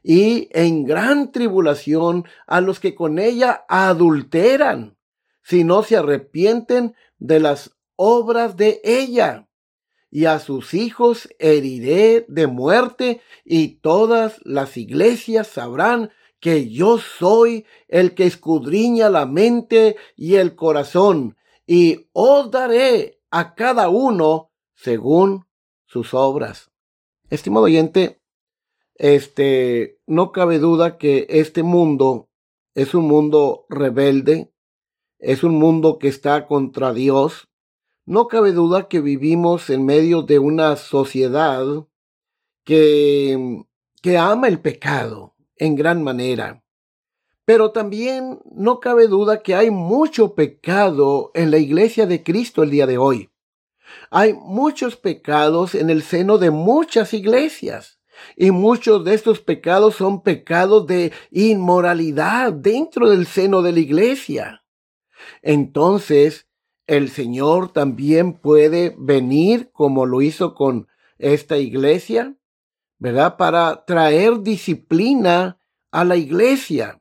y 0.00 0.48
en 0.52 0.84
gran 0.84 1.32
tribulación 1.32 2.24
a 2.46 2.60
los 2.60 2.78
que 2.78 2.94
con 2.94 3.18
ella 3.18 3.64
adulteran, 3.68 4.96
si 5.42 5.64
no 5.64 5.82
se 5.82 5.96
arrepienten 5.96 6.94
de 7.18 7.40
las 7.40 7.76
obras 7.96 8.56
de 8.56 8.80
ella 8.84 9.48
y 10.12 10.26
a 10.26 10.40
sus 10.40 10.74
hijos 10.74 11.30
heriré 11.38 12.26
de 12.28 12.46
muerte, 12.46 13.22
y 13.46 13.76
todas 13.76 14.40
las 14.44 14.76
iglesias 14.76 15.46
sabrán 15.46 16.10
que 16.38 16.68
yo 16.68 16.98
soy 16.98 17.64
el 17.88 18.14
que 18.14 18.26
escudriña 18.26 19.08
la 19.08 19.24
mente 19.24 19.96
y 20.14 20.34
el 20.34 20.54
corazón, 20.54 21.38
y 21.66 22.10
os 22.12 22.50
daré 22.50 23.22
a 23.30 23.54
cada 23.54 23.88
uno 23.88 24.50
según 24.74 25.46
sus 25.86 26.12
obras. 26.12 26.70
Estimado 27.30 27.64
oyente, 27.64 28.20
este, 28.96 29.98
no 30.06 30.30
cabe 30.30 30.58
duda 30.58 30.98
que 30.98 31.26
este 31.30 31.62
mundo 31.62 32.28
es 32.74 32.94
un 32.94 33.06
mundo 33.08 33.64
rebelde, 33.70 34.52
es 35.18 35.42
un 35.42 35.54
mundo 35.54 35.98
que 35.98 36.08
está 36.08 36.46
contra 36.46 36.92
Dios, 36.92 37.48
no 38.12 38.28
cabe 38.28 38.52
duda 38.52 38.88
que 38.88 39.00
vivimos 39.00 39.70
en 39.70 39.86
medio 39.86 40.20
de 40.20 40.38
una 40.38 40.76
sociedad 40.76 41.64
que, 42.62 43.64
que 44.02 44.18
ama 44.18 44.48
el 44.48 44.60
pecado 44.60 45.34
en 45.56 45.76
gran 45.76 46.02
manera. 46.04 46.62
Pero 47.46 47.70
también 47.70 48.38
no 48.44 48.80
cabe 48.80 49.08
duda 49.08 49.42
que 49.42 49.54
hay 49.54 49.70
mucho 49.70 50.34
pecado 50.34 51.30
en 51.32 51.50
la 51.50 51.56
iglesia 51.56 52.04
de 52.04 52.22
Cristo 52.22 52.62
el 52.62 52.68
día 52.68 52.86
de 52.86 52.98
hoy. 52.98 53.30
Hay 54.10 54.34
muchos 54.34 54.96
pecados 54.96 55.74
en 55.74 55.88
el 55.88 56.02
seno 56.02 56.36
de 56.36 56.50
muchas 56.50 57.14
iglesias. 57.14 57.98
Y 58.36 58.50
muchos 58.50 59.06
de 59.06 59.14
estos 59.14 59.40
pecados 59.40 59.96
son 59.96 60.22
pecados 60.22 60.86
de 60.86 61.12
inmoralidad 61.30 62.52
dentro 62.52 63.08
del 63.08 63.26
seno 63.26 63.62
de 63.62 63.72
la 63.72 63.80
iglesia. 63.80 64.64
Entonces, 65.40 66.46
el 66.92 67.08
Señor 67.08 67.72
también 67.72 68.34
puede 68.34 68.94
venir 68.98 69.70
como 69.72 70.04
lo 70.04 70.20
hizo 70.20 70.54
con 70.54 70.88
esta 71.18 71.56
iglesia, 71.56 72.36
¿verdad? 72.98 73.38
Para 73.38 73.86
traer 73.86 74.42
disciplina 74.42 75.58
a 75.90 76.04
la 76.04 76.16
iglesia. 76.16 77.00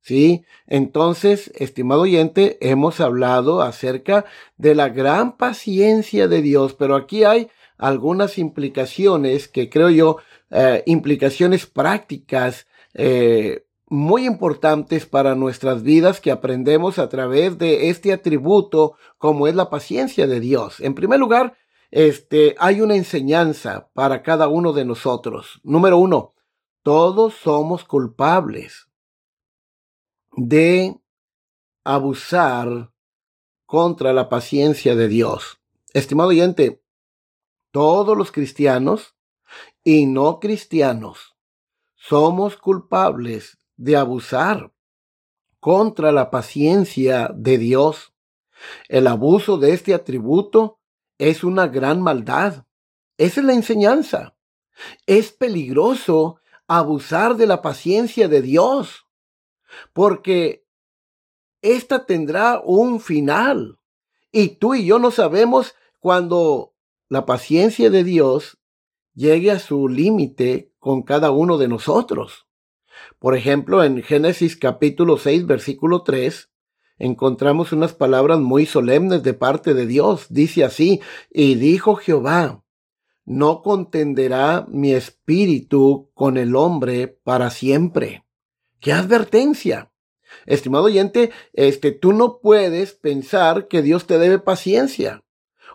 ¿Sí? 0.00 0.44
Entonces, 0.66 1.50
estimado 1.56 2.02
oyente, 2.02 2.56
hemos 2.60 3.00
hablado 3.00 3.62
acerca 3.62 4.24
de 4.56 4.76
la 4.76 4.88
gran 4.88 5.36
paciencia 5.36 6.28
de 6.28 6.40
Dios, 6.40 6.74
pero 6.74 6.94
aquí 6.94 7.24
hay 7.24 7.48
algunas 7.78 8.38
implicaciones 8.38 9.48
que 9.48 9.70
creo 9.70 9.90
yo, 9.90 10.18
eh, 10.50 10.84
implicaciones 10.86 11.66
prácticas 11.66 12.66
eh, 12.94 13.64
muy 13.92 14.24
importantes 14.24 15.04
para 15.04 15.34
nuestras 15.34 15.82
vidas 15.82 16.18
que 16.22 16.30
aprendemos 16.30 16.98
a 16.98 17.10
través 17.10 17.58
de 17.58 17.90
este 17.90 18.14
atributo 18.14 18.96
como 19.18 19.48
es 19.48 19.54
la 19.54 19.68
paciencia 19.68 20.26
de 20.26 20.40
Dios. 20.40 20.80
En 20.80 20.94
primer 20.94 21.20
lugar, 21.20 21.58
este, 21.90 22.56
hay 22.58 22.80
una 22.80 22.96
enseñanza 22.96 23.90
para 23.92 24.22
cada 24.22 24.48
uno 24.48 24.72
de 24.72 24.86
nosotros. 24.86 25.60
Número 25.62 25.98
uno, 25.98 26.32
todos 26.82 27.34
somos 27.34 27.84
culpables 27.84 28.88
de 30.38 30.98
abusar 31.84 32.94
contra 33.66 34.14
la 34.14 34.30
paciencia 34.30 34.96
de 34.96 35.08
Dios. 35.08 35.60
Estimado 35.92 36.30
oyente, 36.30 36.82
todos 37.72 38.16
los 38.16 38.32
cristianos 38.32 39.14
y 39.84 40.06
no 40.06 40.40
cristianos 40.40 41.36
somos 41.94 42.56
culpables 42.56 43.58
de 43.82 43.96
abusar 43.96 44.72
contra 45.58 46.12
la 46.12 46.30
paciencia 46.30 47.32
de 47.34 47.58
Dios. 47.58 48.12
El 48.88 49.08
abuso 49.08 49.58
de 49.58 49.72
este 49.72 49.92
atributo 49.92 50.78
es 51.18 51.42
una 51.42 51.66
gran 51.66 52.00
maldad. 52.00 52.64
Esa 53.18 53.40
es 53.40 53.46
la 53.46 53.54
enseñanza. 53.54 54.36
Es 55.06 55.32
peligroso 55.32 56.38
abusar 56.68 57.36
de 57.36 57.48
la 57.48 57.60
paciencia 57.60 58.28
de 58.28 58.40
Dios, 58.40 59.08
porque 59.92 60.64
esta 61.60 62.06
tendrá 62.06 62.60
un 62.64 63.00
final. 63.00 63.80
Y 64.30 64.56
tú 64.56 64.74
y 64.74 64.86
yo 64.86 65.00
no 65.00 65.10
sabemos 65.10 65.74
cuando 65.98 66.72
la 67.08 67.26
paciencia 67.26 67.90
de 67.90 68.04
Dios 68.04 68.58
llegue 69.14 69.50
a 69.50 69.58
su 69.58 69.88
límite 69.88 70.72
con 70.78 71.02
cada 71.02 71.32
uno 71.32 71.58
de 71.58 71.66
nosotros. 71.66 72.46
Por 73.18 73.36
ejemplo, 73.36 73.84
en 73.84 74.02
Génesis 74.02 74.56
capítulo 74.56 75.18
6, 75.18 75.46
versículo 75.46 76.02
3, 76.02 76.50
encontramos 76.98 77.72
unas 77.72 77.94
palabras 77.94 78.38
muy 78.38 78.66
solemnes 78.66 79.22
de 79.22 79.34
parte 79.34 79.74
de 79.74 79.86
Dios. 79.86 80.26
Dice 80.28 80.64
así, 80.64 81.00
y 81.30 81.54
dijo 81.56 81.96
Jehová, 81.96 82.62
no 83.24 83.62
contenderá 83.62 84.66
mi 84.68 84.92
espíritu 84.92 86.10
con 86.14 86.36
el 86.36 86.56
hombre 86.56 87.08
para 87.08 87.50
siempre. 87.50 88.24
¡Qué 88.80 88.92
advertencia! 88.92 89.92
Estimado 90.46 90.84
oyente, 90.84 91.30
este, 91.52 91.92
tú 91.92 92.12
no 92.12 92.40
puedes 92.40 92.94
pensar 92.94 93.68
que 93.68 93.82
Dios 93.82 94.06
te 94.06 94.18
debe 94.18 94.38
paciencia 94.38 95.22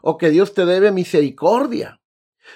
o 0.01 0.17
que 0.17 0.29
Dios 0.29 0.53
te 0.53 0.65
debe 0.65 0.91
misericordia. 0.91 2.01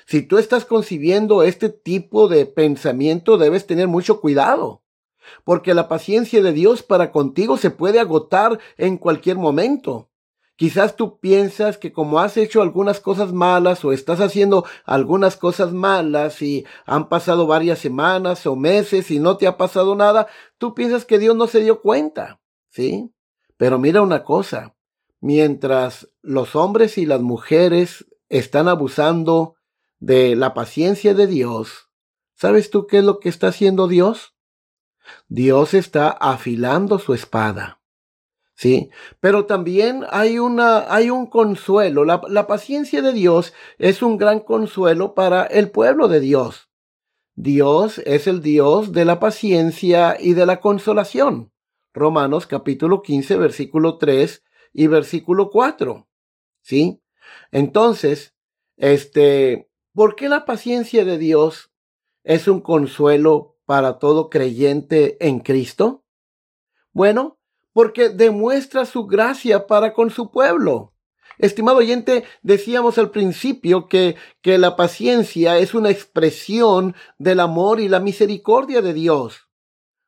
Si 0.05 0.21
tú 0.21 0.37
estás 0.37 0.65
concibiendo 0.65 1.43
este 1.43 1.69
tipo 1.69 2.27
de 2.27 2.45
pensamiento, 2.45 3.37
debes 3.37 3.67
tener 3.67 3.87
mucho 3.87 4.19
cuidado, 4.21 4.81
porque 5.43 5.73
la 5.73 5.87
paciencia 5.87 6.41
de 6.41 6.53
Dios 6.53 6.83
para 6.83 7.11
contigo 7.11 7.57
se 7.57 7.71
puede 7.71 7.99
agotar 7.99 8.59
en 8.77 8.97
cualquier 8.97 9.37
momento. 9.37 10.09
Quizás 10.55 10.95
tú 10.95 11.17
piensas 11.17 11.79
que 11.79 11.91
como 11.91 12.19
has 12.19 12.37
hecho 12.37 12.61
algunas 12.61 12.99
cosas 12.99 13.33
malas 13.33 13.83
o 13.83 13.93
estás 13.93 14.19
haciendo 14.19 14.63
algunas 14.85 15.35
cosas 15.35 15.73
malas 15.73 16.39
y 16.43 16.65
han 16.85 17.09
pasado 17.09 17.47
varias 17.47 17.79
semanas 17.79 18.45
o 18.45 18.55
meses 18.55 19.09
y 19.09 19.19
no 19.19 19.37
te 19.37 19.47
ha 19.47 19.57
pasado 19.57 19.95
nada, 19.95 20.27
tú 20.59 20.75
piensas 20.75 21.03
que 21.03 21.17
Dios 21.17 21.35
no 21.35 21.47
se 21.47 21.61
dio 21.61 21.81
cuenta, 21.81 22.39
¿sí? 22.69 23.11
Pero 23.57 23.79
mira 23.79 24.03
una 24.03 24.23
cosa, 24.23 24.75
mientras 25.19 26.09
los 26.21 26.55
hombres 26.55 26.99
y 26.99 27.07
las 27.07 27.21
mujeres 27.21 28.05
están 28.29 28.67
abusando 28.67 29.55
de 30.01 30.35
la 30.35 30.53
paciencia 30.53 31.13
de 31.13 31.27
Dios, 31.27 31.89
¿sabes 32.33 32.71
tú 32.71 32.87
qué 32.87 32.97
es 32.97 33.03
lo 33.03 33.19
que 33.19 33.29
está 33.29 33.47
haciendo 33.47 33.87
Dios? 33.87 34.35
Dios 35.29 35.73
está 35.73 36.09
afilando 36.09 36.99
su 36.99 37.13
espada. 37.13 37.79
¿Sí? 38.55 38.89
Pero 39.19 39.45
también 39.45 40.05
hay 40.09 40.37
una, 40.37 40.93
hay 40.93 41.09
un 41.09 41.27
consuelo. 41.27 42.03
La, 42.03 42.21
la 42.27 42.45
paciencia 42.45 43.01
de 43.01 43.13
Dios 43.13 43.53
es 43.79 44.03
un 44.03 44.17
gran 44.17 44.39
consuelo 44.41 45.15
para 45.15 45.45
el 45.45 45.71
pueblo 45.71 46.07
de 46.07 46.19
Dios. 46.19 46.69
Dios 47.35 47.99
es 47.99 48.27
el 48.27 48.41
Dios 48.41 48.91
de 48.91 49.05
la 49.05 49.19
paciencia 49.19 50.17
y 50.19 50.33
de 50.33 50.45
la 50.45 50.59
consolación. 50.59 51.51
Romanos 51.93 52.45
capítulo 52.45 53.01
15, 53.01 53.37
versículo 53.37 53.97
3 53.97 54.43
y 54.73 54.87
versículo 54.87 55.49
4. 55.49 56.07
¿Sí? 56.61 57.01
Entonces, 57.51 58.35
este, 58.77 59.70
¿Por 59.93 60.15
qué 60.15 60.29
la 60.29 60.45
paciencia 60.45 61.03
de 61.03 61.17
Dios 61.17 61.71
es 62.23 62.47
un 62.47 62.61
consuelo 62.61 63.57
para 63.65 63.99
todo 63.99 64.29
creyente 64.29 65.17
en 65.25 65.39
Cristo? 65.39 66.05
Bueno, 66.93 67.39
porque 67.73 68.09
demuestra 68.09 68.85
su 68.85 69.05
gracia 69.05 69.67
para 69.67 69.93
con 69.93 70.09
su 70.09 70.31
pueblo. 70.31 70.93
Estimado 71.37 71.79
oyente, 71.79 72.23
decíamos 72.41 72.97
al 72.97 73.11
principio 73.11 73.87
que, 73.87 74.15
que 74.41 74.57
la 74.57 74.75
paciencia 74.75 75.57
es 75.57 75.73
una 75.73 75.89
expresión 75.89 76.95
del 77.17 77.39
amor 77.39 77.79
y 77.79 77.89
la 77.89 77.99
misericordia 77.99 78.81
de 78.81 78.93
Dios. 78.93 79.49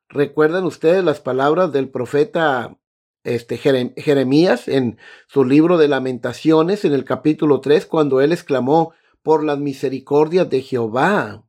¿Recuerdan 0.08 0.64
ustedes 0.64 1.02
las 1.04 1.20
palabras 1.20 1.72
del 1.72 1.88
profeta 1.88 2.78
este, 3.24 3.56
Jeremías 3.56 4.68
en 4.68 4.98
su 5.26 5.44
libro 5.44 5.76
de 5.76 5.88
lamentaciones 5.88 6.84
en 6.84 6.92
el 6.92 7.04
capítulo 7.04 7.60
3 7.60 7.86
cuando 7.86 8.20
él 8.20 8.32
exclamó, 8.32 8.92
por 9.24 9.42
las 9.42 9.58
misericordias 9.58 10.48
de 10.50 10.60
Jehová. 10.60 11.44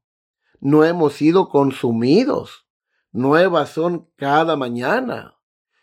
No 0.60 0.84
hemos 0.86 1.14
sido 1.14 1.50
consumidos. 1.50 2.66
Nuevas 3.12 3.70
son 3.70 4.10
cada 4.16 4.56
mañana. 4.56 5.38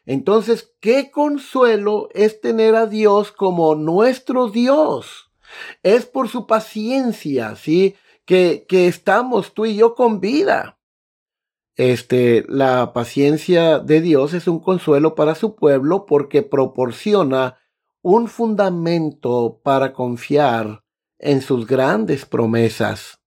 Entonces, 0.06 0.74
qué 0.80 1.10
consuelo 1.12 2.08
es 2.14 2.40
tener 2.40 2.74
a 2.74 2.86
Dios 2.86 3.30
como 3.30 3.76
nuestro 3.76 4.48
Dios. 4.48 5.30
Es 5.82 6.06
por 6.06 6.28
su 6.28 6.46
paciencia, 6.46 7.54
¿sí? 7.56 7.94
Que, 8.24 8.64
que 8.66 8.88
estamos 8.88 9.52
tú 9.52 9.66
y 9.66 9.76
yo 9.76 9.94
con 9.94 10.18
vida. 10.18 10.78
Este, 11.76 12.44
la 12.48 12.92
paciencia 12.94 13.78
de 13.78 14.00
Dios 14.00 14.32
es 14.32 14.48
un 14.48 14.60
consuelo 14.60 15.14
para 15.14 15.34
su 15.34 15.54
pueblo 15.56 16.06
porque 16.06 16.42
proporciona 16.42 17.58
un 18.00 18.28
fundamento 18.28 19.60
para 19.62 19.92
confiar 19.92 20.82
en 21.22 21.40
sus 21.40 21.66
grandes 21.66 22.26
promesas. 22.26 23.20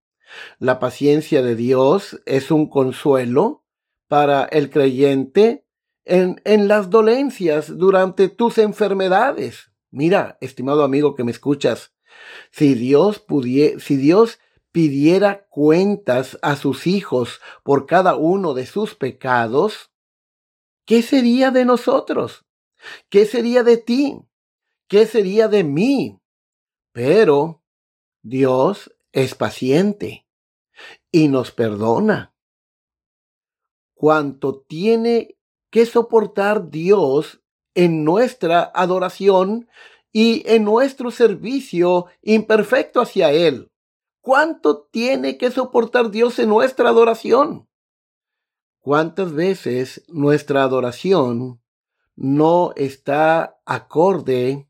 La 0.60 0.80
paciencia 0.80 1.42
de 1.42 1.56
Dios 1.56 2.22
es 2.26 2.52
un 2.52 2.70
consuelo 2.70 3.64
para 4.08 4.44
el 4.44 4.70
creyente 4.70 5.66
en, 6.04 6.42
en 6.46 6.68
las 6.68 6.90
dolencias 6.90 7.78
durante 7.78 8.30
tus 8.30 8.58
enfermedades. 8.58 9.72
Mira, 9.90 10.38
estimado 10.42 10.84
amigo 10.84 11.16
que 11.16 11.24
me 11.24 11.32
escuchas, 11.32 11.94
si 12.52 12.76
Dios 12.76 13.26
si 13.80 13.96
Dios 13.98 14.40
pidiera 14.72 15.48
cuentas 15.50 16.38
a 16.42 16.58
sus 16.58 16.86
hijos 16.86 17.40
por 17.64 17.86
cada 17.86 18.16
uno 18.16 18.54
de 18.54 18.66
sus 18.66 18.94
pecados, 18.94 19.92
¿qué 20.86 21.02
sería 21.02 21.50
de 21.52 21.64
nosotros? 21.64 22.46
¿Qué 23.10 23.26
sería 23.26 23.64
de 23.64 23.78
ti? 23.78 24.20
¿Qué 24.88 25.06
sería 25.06 25.48
de 25.48 25.64
mí? 25.64 26.20
Pero 26.92 27.64
Dios 28.28 28.92
es 29.12 29.36
paciente 29.36 30.26
y 31.12 31.28
nos 31.28 31.52
perdona. 31.52 32.34
Cuanto 33.94 34.62
tiene 34.62 35.38
que 35.70 35.86
soportar 35.86 36.72
Dios 36.72 37.44
en 37.76 38.04
nuestra 38.04 38.64
adoración 38.74 39.70
y 40.12 40.42
en 40.48 40.64
nuestro 40.64 41.12
servicio 41.12 42.08
imperfecto 42.24 43.00
hacia 43.00 43.32
Él. 43.32 43.72
¿Cuánto 44.22 44.88
tiene 44.90 45.38
que 45.38 45.52
soportar 45.52 46.10
Dios 46.10 46.40
en 46.40 46.50
nuestra 46.50 46.90
adoración? 46.90 47.70
¿Cuántas 48.80 49.34
veces 49.34 50.04
nuestra 50.08 50.64
adoración 50.64 51.62
no 52.16 52.74
está 52.76 53.62
acorde 53.66 54.68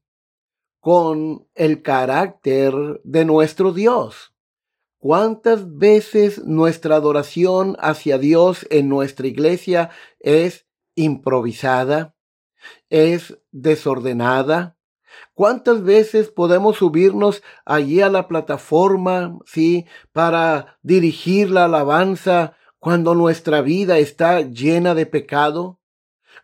con 0.86 1.48
el 1.56 1.82
carácter 1.82 3.02
de 3.04 3.26
nuestro 3.26 3.74
Dios. 3.74 4.36
¿Cuántas 5.00 5.78
veces 5.80 6.46
nuestra 6.46 6.98
adoración 6.98 7.76
hacia 7.80 8.20
Dios 8.20 8.68
en 8.70 8.88
nuestra 8.88 9.26
iglesia 9.26 9.90
es 10.20 10.68
improvisada? 10.94 12.16
¿Es 12.92 13.36
desordenada? 13.52 14.78
¿Cuántas 15.34 15.82
veces 15.82 16.30
podemos 16.30 16.78
subirnos 16.78 17.42
allí 17.66 18.02
a 18.02 18.10
la 18.12 18.28
plataforma, 18.28 19.40
sí, 19.48 19.88
para 20.12 20.78
dirigir 20.84 21.50
la 21.50 21.66
alabanza 21.66 22.58
cuando 22.78 23.16
nuestra 23.16 23.62
vida 23.62 23.98
está 23.98 24.42
llena 24.42 24.94
de 24.94 25.08
pecado? 25.08 25.80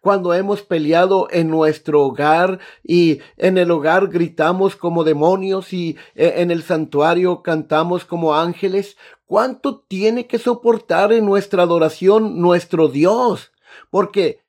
Cuando 0.02 0.34
hemos 0.34 0.64
peleado 0.64 1.28
en 1.32 1.50
nuestro 1.50 2.04
hogar 2.04 2.60
y 2.84 3.20
en 3.38 3.58
el 3.58 3.72
hogar 3.72 4.08
gritamos 4.08 4.76
como 4.76 5.04
demonios 5.04 5.72
y 5.72 5.96
eh, 6.16 6.34
en 6.38 6.52
el 6.52 6.64
santuario 6.64 7.44
cantamos 7.44 8.04
como 8.04 8.36
ángeles, 8.36 8.98
¿cuánto 9.26 9.80
tiene 9.80 10.28
que 10.28 10.40
soportar 10.40 11.14
en 11.14 11.26
nuestra 11.26 11.64
adoración 11.64 12.42
nuestro 12.42 12.88
Dios? 12.88 13.52
Porque 13.92 14.42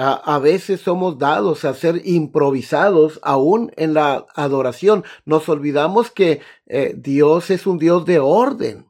a, 0.00 0.38
veces 0.38 0.80
somos 0.80 1.18
dados 1.18 1.64
a 1.64 1.74
ser 1.74 2.02
improvisados 2.04 3.18
aún 3.22 3.72
en 3.76 3.94
la 3.94 4.26
adoración. 4.36 5.04
Nos 5.24 5.48
olvidamos 5.48 6.12
que 6.12 6.40
eh, 6.66 6.94
Dios 6.96 7.50
es 7.50 7.66
un 7.66 7.78
Dios 7.78 8.04
de 8.04 8.20
orden. 8.20 8.87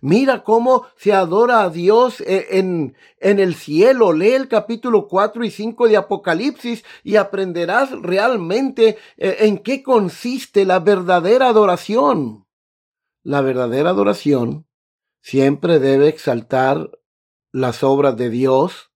Mira 0.00 0.42
cómo 0.44 0.86
se 0.96 1.12
adora 1.12 1.62
a 1.62 1.70
Dios 1.70 2.20
eh, 2.20 2.58
en, 2.58 2.96
en, 3.20 3.38
el 3.38 3.54
cielo. 3.54 4.12
Lee 4.12 4.32
el 4.32 4.48
capítulo 4.48 5.08
4 5.08 5.44
y 5.44 5.50
5 5.50 5.88
de 5.88 5.96
Apocalipsis 5.96 6.84
y 7.04 7.16
aprenderás 7.16 7.90
realmente 7.90 8.98
eh, 9.16 9.36
en 9.40 9.58
qué 9.58 9.82
consiste 9.82 10.64
la 10.64 10.80
verdadera 10.80 11.48
adoración. 11.48 12.46
La 13.22 13.40
verdadera 13.40 13.90
adoración 13.90 14.66
siempre 15.20 15.78
debe 15.78 16.08
exaltar 16.08 16.90
las 17.52 17.82
obras 17.82 18.16
de 18.16 18.30
Dios 18.30 18.88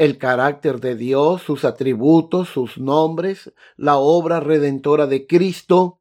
el 0.00 0.16
carácter 0.16 0.80
de 0.80 0.96
Dios, 0.96 1.42
sus 1.42 1.66
atributos, 1.66 2.48
sus 2.48 2.78
nombres, 2.78 3.52
la 3.76 3.98
obra 3.98 4.40
redentora 4.40 5.06
de 5.06 5.26
Cristo. 5.26 5.99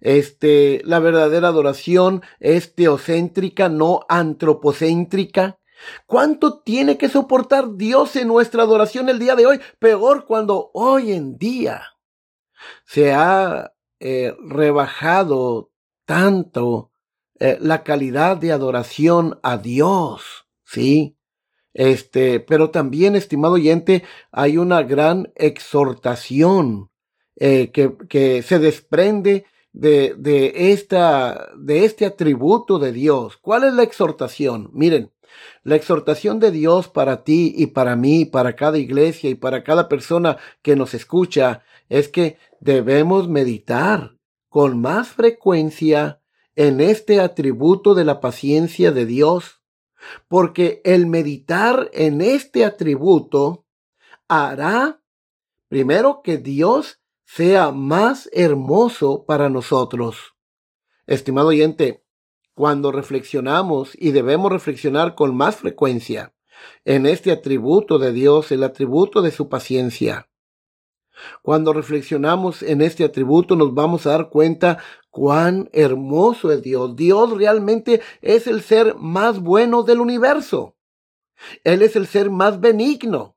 Este, 0.00 0.80
la 0.84 0.98
verdadera 0.98 1.48
adoración 1.48 2.22
es 2.40 2.74
teocéntrica, 2.74 3.68
no 3.68 4.00
antropocéntrica. 4.08 5.58
¿Cuánto 6.06 6.60
tiene 6.60 6.96
que 6.96 7.08
soportar 7.08 7.76
Dios 7.76 8.16
en 8.16 8.28
nuestra 8.28 8.62
adoración 8.62 9.08
el 9.08 9.18
día 9.18 9.34
de 9.36 9.46
hoy? 9.46 9.60
Peor 9.78 10.24
cuando 10.24 10.70
hoy 10.72 11.12
en 11.12 11.36
día 11.36 11.82
se 12.86 13.12
ha 13.12 13.74
eh, 14.00 14.34
rebajado 14.46 15.70
tanto 16.06 16.90
eh, 17.38 17.58
la 17.60 17.82
calidad 17.82 18.36
de 18.36 18.52
adoración 18.52 19.38
a 19.42 19.58
Dios, 19.58 20.46
¿sí? 20.64 21.16
Este, 21.72 22.38
pero 22.38 22.70
también, 22.70 23.16
estimado 23.16 23.54
oyente, 23.54 24.04
hay 24.30 24.58
una 24.58 24.82
gran 24.84 25.32
exhortación 25.34 26.90
eh, 27.36 27.72
que, 27.72 27.96
que, 28.08 28.42
se 28.42 28.60
desprende 28.60 29.44
de, 29.74 30.14
de, 30.16 30.72
esta, 30.72 31.50
de 31.58 31.84
este 31.84 32.06
atributo 32.06 32.78
de 32.78 32.92
Dios. 32.92 33.36
¿Cuál 33.36 33.64
es 33.64 33.74
la 33.74 33.82
exhortación? 33.82 34.70
Miren, 34.72 35.12
la 35.64 35.76
exhortación 35.76 36.40
de 36.40 36.50
Dios 36.50 36.88
para 36.88 37.24
ti 37.24 37.52
y 37.56 37.66
para 37.66 37.96
mí, 37.96 38.24
para 38.24 38.56
cada 38.56 38.78
iglesia 38.78 39.28
y 39.28 39.34
para 39.34 39.62
cada 39.62 39.88
persona 39.88 40.38
que 40.62 40.76
nos 40.76 40.94
escucha, 40.94 41.62
es 41.90 42.08
que 42.08 42.38
debemos 42.60 43.28
meditar 43.28 44.16
con 44.48 44.80
más 44.80 45.08
frecuencia 45.08 46.22
en 46.56 46.80
este 46.80 47.20
atributo 47.20 47.94
de 47.94 48.04
la 48.04 48.20
paciencia 48.20 48.92
de 48.92 49.04
Dios 49.04 49.60
porque 50.28 50.80
el 50.84 51.06
meditar 51.06 51.90
en 51.92 52.20
este 52.20 52.64
atributo 52.64 53.66
hará 54.28 55.00
primero 55.68 56.22
que 56.22 56.38
Dios 56.38 57.00
sea 57.24 57.72
más 57.72 58.28
hermoso 58.32 59.24
para 59.26 59.48
nosotros. 59.48 60.34
Estimado 61.06 61.48
oyente, 61.48 62.04
cuando 62.54 62.92
reflexionamos 62.92 63.92
y 63.94 64.12
debemos 64.12 64.52
reflexionar 64.52 65.14
con 65.14 65.36
más 65.36 65.56
frecuencia 65.56 66.34
en 66.84 67.06
este 67.06 67.32
atributo 67.32 67.98
de 67.98 68.12
Dios, 68.12 68.52
el 68.52 68.62
atributo 68.62 69.22
de 69.22 69.30
su 69.30 69.48
paciencia, 69.48 70.28
cuando 71.42 71.72
reflexionamos 71.72 72.62
en 72.62 72.80
este 72.80 73.04
atributo 73.04 73.56
nos 73.56 73.74
vamos 73.74 74.06
a 74.06 74.10
dar 74.10 74.28
cuenta 74.30 74.78
cuán 75.10 75.68
hermoso 75.72 76.50
es 76.50 76.62
Dios. 76.62 76.96
Dios 76.96 77.30
realmente 77.36 78.00
es 78.20 78.46
el 78.46 78.62
ser 78.62 78.96
más 78.96 79.40
bueno 79.40 79.82
del 79.82 80.00
universo. 80.00 80.76
Él 81.62 81.82
es 81.82 81.96
el 81.96 82.06
ser 82.06 82.30
más 82.30 82.60
benigno, 82.60 83.33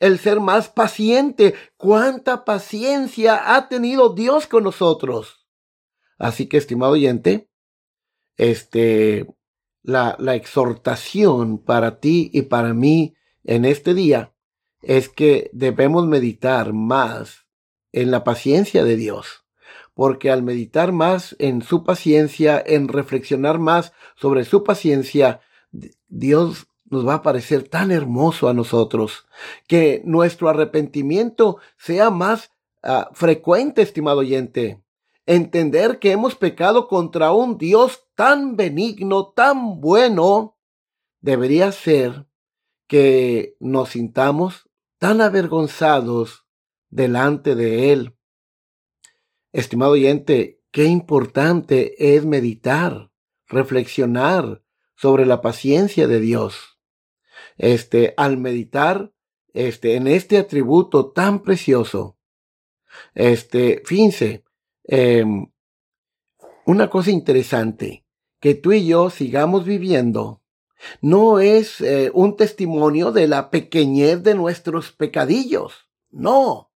el 0.00 0.18
ser 0.18 0.40
más 0.40 0.68
paciente. 0.68 1.54
Cuánta 1.76 2.44
paciencia 2.44 3.54
ha 3.54 3.68
tenido 3.68 4.14
Dios 4.14 4.46
con 4.46 4.64
nosotros. 4.64 5.46
Así 6.18 6.46
que, 6.46 6.56
estimado 6.56 6.92
oyente, 6.92 7.48
este, 8.36 9.26
la, 9.82 10.16
la 10.18 10.34
exhortación 10.34 11.58
para 11.58 12.00
ti 12.00 12.30
y 12.32 12.42
para 12.42 12.74
mí 12.74 13.14
en 13.44 13.64
este 13.64 13.94
día 13.94 14.32
es 14.82 15.08
que 15.08 15.50
debemos 15.52 16.06
meditar 16.06 16.72
más 16.72 17.46
en 17.92 18.10
la 18.10 18.24
paciencia 18.24 18.84
de 18.84 18.96
Dios, 18.96 19.44
porque 19.94 20.30
al 20.30 20.42
meditar 20.42 20.92
más 20.92 21.36
en 21.38 21.62
su 21.62 21.84
paciencia, 21.84 22.62
en 22.64 22.88
reflexionar 22.88 23.58
más 23.58 23.92
sobre 24.16 24.44
su 24.44 24.64
paciencia, 24.64 25.40
Dios 26.08 26.66
nos 26.92 27.08
va 27.08 27.14
a 27.14 27.22
parecer 27.22 27.68
tan 27.68 27.90
hermoso 27.90 28.50
a 28.50 28.54
nosotros, 28.54 29.26
que 29.66 30.02
nuestro 30.04 30.50
arrepentimiento 30.50 31.56
sea 31.78 32.10
más 32.10 32.52
ah, 32.82 33.08
frecuente, 33.14 33.80
estimado 33.80 34.18
oyente. 34.18 34.84
Entender 35.24 35.98
que 35.98 36.12
hemos 36.12 36.34
pecado 36.34 36.88
contra 36.88 37.32
un 37.32 37.56
Dios 37.56 38.04
tan 38.14 38.56
benigno, 38.56 39.32
tan 39.34 39.80
bueno, 39.80 40.58
debería 41.20 41.72
ser 41.72 42.26
que 42.86 43.56
nos 43.58 43.90
sintamos 43.90 44.68
tan 44.98 45.22
avergonzados 45.22 46.46
delante 46.90 47.54
de 47.54 47.92
Él. 47.92 48.16
Estimado 49.52 49.92
oyente, 49.92 50.60
qué 50.70 50.84
importante 50.84 52.14
es 52.14 52.26
meditar, 52.26 53.10
reflexionar 53.46 54.62
sobre 54.94 55.24
la 55.24 55.40
paciencia 55.40 56.06
de 56.06 56.20
Dios. 56.20 56.71
Este, 57.56 58.14
al 58.16 58.38
meditar, 58.38 59.12
este, 59.52 59.96
en 59.96 60.06
este 60.06 60.38
atributo 60.38 61.10
tan 61.12 61.42
precioso, 61.42 62.16
este, 63.14 63.82
fíjense, 63.84 64.44
em, 64.84 65.46
una 66.66 66.88
cosa 66.90 67.10
interesante, 67.10 68.04
que 68.40 68.54
tú 68.54 68.72
y 68.72 68.86
yo 68.86 69.10
sigamos 69.10 69.64
viviendo 69.64 70.42
no 71.00 71.40
es 71.40 71.80
eh, 71.80 72.10
un 72.14 72.36
testimonio 72.36 73.12
de 73.12 73.28
la 73.28 73.50
pequeñez 73.50 74.22
de 74.22 74.34
nuestros 74.34 74.92
pecadillos. 74.92 75.88
No. 76.10 76.72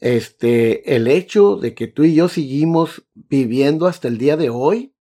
Este, 0.00 0.94
el 0.94 1.08
hecho 1.08 1.56
de 1.56 1.74
que 1.74 1.86
tú 1.88 2.04
y 2.04 2.14
yo 2.14 2.28
seguimos 2.28 3.06
viviendo 3.14 3.86
hasta 3.86 4.08
el 4.08 4.18
día 4.18 4.36
de 4.36 4.50
hoy 4.50 4.94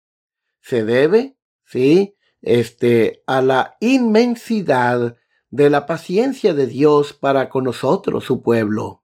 se 0.60 0.84
debe, 0.84 1.36
sí, 1.64 2.16
este, 2.44 3.22
a 3.26 3.42
la 3.42 3.76
inmensidad 3.80 5.16
de 5.50 5.70
la 5.70 5.86
paciencia 5.86 6.54
de 6.54 6.66
Dios 6.66 7.12
para 7.12 7.48
con 7.48 7.64
nosotros, 7.64 8.24
su 8.24 8.42
pueblo. 8.42 9.02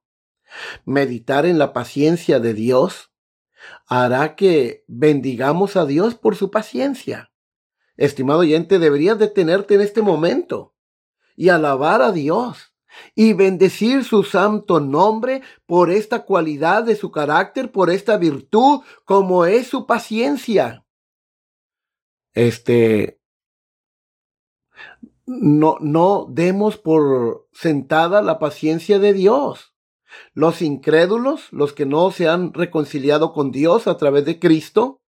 Meditar 0.85 1.45
en 1.45 1.59
la 1.59 1.73
paciencia 1.73 2.39
de 2.39 2.53
Dios 2.53 3.11
hará 3.87 4.35
que 4.35 4.83
bendigamos 4.87 5.75
a 5.75 5.85
Dios 5.85 6.15
por 6.15 6.35
su 6.35 6.49
paciencia 6.49 7.31
estimado 8.05 8.39
oyente, 8.39 8.79
deberías 8.79 9.19
detenerte 9.19 9.75
en 9.75 9.81
este 9.81 10.01
momento 10.01 10.75
y 11.35 11.49
alabar 11.49 12.01
a 12.01 12.11
Dios 12.11 12.73
y 13.15 13.33
bendecir 13.33 14.03
su 14.03 14.23
santo 14.23 14.79
nombre 14.79 15.43
por 15.65 15.91
esta 15.91 16.25
cualidad 16.25 16.83
de 16.83 16.95
su 16.95 17.11
carácter, 17.11 17.71
por 17.71 17.89
esta 17.89 18.17
virtud 18.17 18.81
como 19.05 19.45
es 19.45 19.67
su 19.67 19.85
paciencia. 19.85 20.85
Este, 22.33 23.20
no, 25.25 25.77
no 25.79 26.27
demos 26.29 26.77
por 26.77 27.47
sentada 27.51 28.21
la 28.21 28.39
paciencia 28.39 28.99
de 28.99 29.13
Dios. 29.13 29.73
Los 30.33 30.61
incrédulos, 30.61 31.51
los 31.51 31.73
que 31.73 31.85
no 31.85 32.11
se 32.11 32.27
han 32.27 32.53
reconciliado 32.53 33.33
con 33.33 33.51
Dios 33.51 33.87
a 33.87 33.97
través 33.97 34.25
de 34.25 34.39
Cristo, 34.39 35.01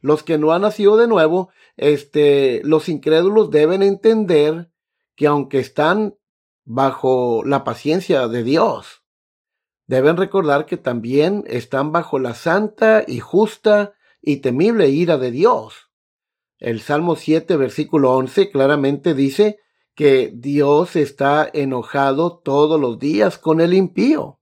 los 0.00 0.22
que 0.22 0.38
no 0.38 0.52
han 0.52 0.62
nacido 0.62 0.96
de 0.96 1.08
nuevo, 1.08 1.50
este, 1.76 2.62
los 2.64 2.88
incrédulos 2.88 3.50
deben 3.50 3.82
entender 3.82 4.70
que 5.16 5.26
aunque 5.26 5.58
están 5.58 6.16
bajo 6.64 7.42
la 7.44 7.64
paciencia 7.64 8.28
de 8.28 8.42
Dios, 8.42 9.02
deben 9.86 10.16
recordar 10.16 10.66
que 10.66 10.76
también 10.76 11.44
están 11.46 11.92
bajo 11.92 12.18
la 12.18 12.34
santa 12.34 13.04
y 13.06 13.20
justa 13.20 13.94
y 14.22 14.38
temible 14.38 14.88
ira 14.88 15.18
de 15.18 15.30
Dios. 15.30 15.90
El 16.64 16.80
Salmo 16.80 17.14
7, 17.14 17.58
versículo 17.58 18.12
11 18.12 18.50
claramente 18.50 19.12
dice 19.12 19.58
que 19.94 20.32
Dios 20.34 20.96
está 20.96 21.46
enojado 21.52 22.38
todos 22.38 22.80
los 22.80 22.98
días 22.98 23.36
con 23.36 23.60
el 23.60 23.74
impío. 23.74 24.40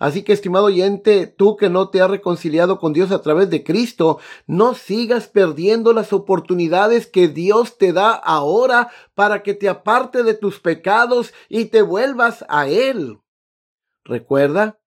Así 0.00 0.24
que, 0.24 0.32
estimado 0.32 0.64
oyente, 0.64 1.28
tú 1.28 1.56
que 1.56 1.70
no 1.70 1.90
te 1.90 2.00
has 2.00 2.10
reconciliado 2.10 2.80
con 2.80 2.92
Dios 2.92 3.12
a 3.12 3.22
través 3.22 3.50
de 3.50 3.62
Cristo, 3.62 4.18
no 4.48 4.74
sigas 4.74 5.28
perdiendo 5.28 5.92
las 5.92 6.12
oportunidades 6.12 7.06
que 7.06 7.28
Dios 7.28 7.78
te 7.78 7.92
da 7.92 8.10
ahora 8.10 8.90
para 9.14 9.44
que 9.44 9.54
te 9.54 9.68
aparte 9.68 10.24
de 10.24 10.34
tus 10.34 10.58
pecados 10.58 11.32
y 11.48 11.66
te 11.66 11.82
vuelvas 11.82 12.44
a 12.48 12.66
Él. 12.66 13.20
Recuerda 14.02 14.80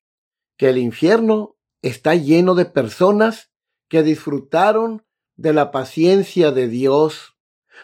que 0.58 0.67
el 0.67 0.80
infierno 0.80 1.56
está 1.82 2.15
lleno 2.15 2.56
de 2.56 2.65
personas 2.65 3.51
que 3.88 4.03
disfrutaron 4.03 5.07
de 5.38 5.54
la 5.54 5.71
paciencia 5.71 6.52
de 6.52 6.67
Dios. 6.67 7.38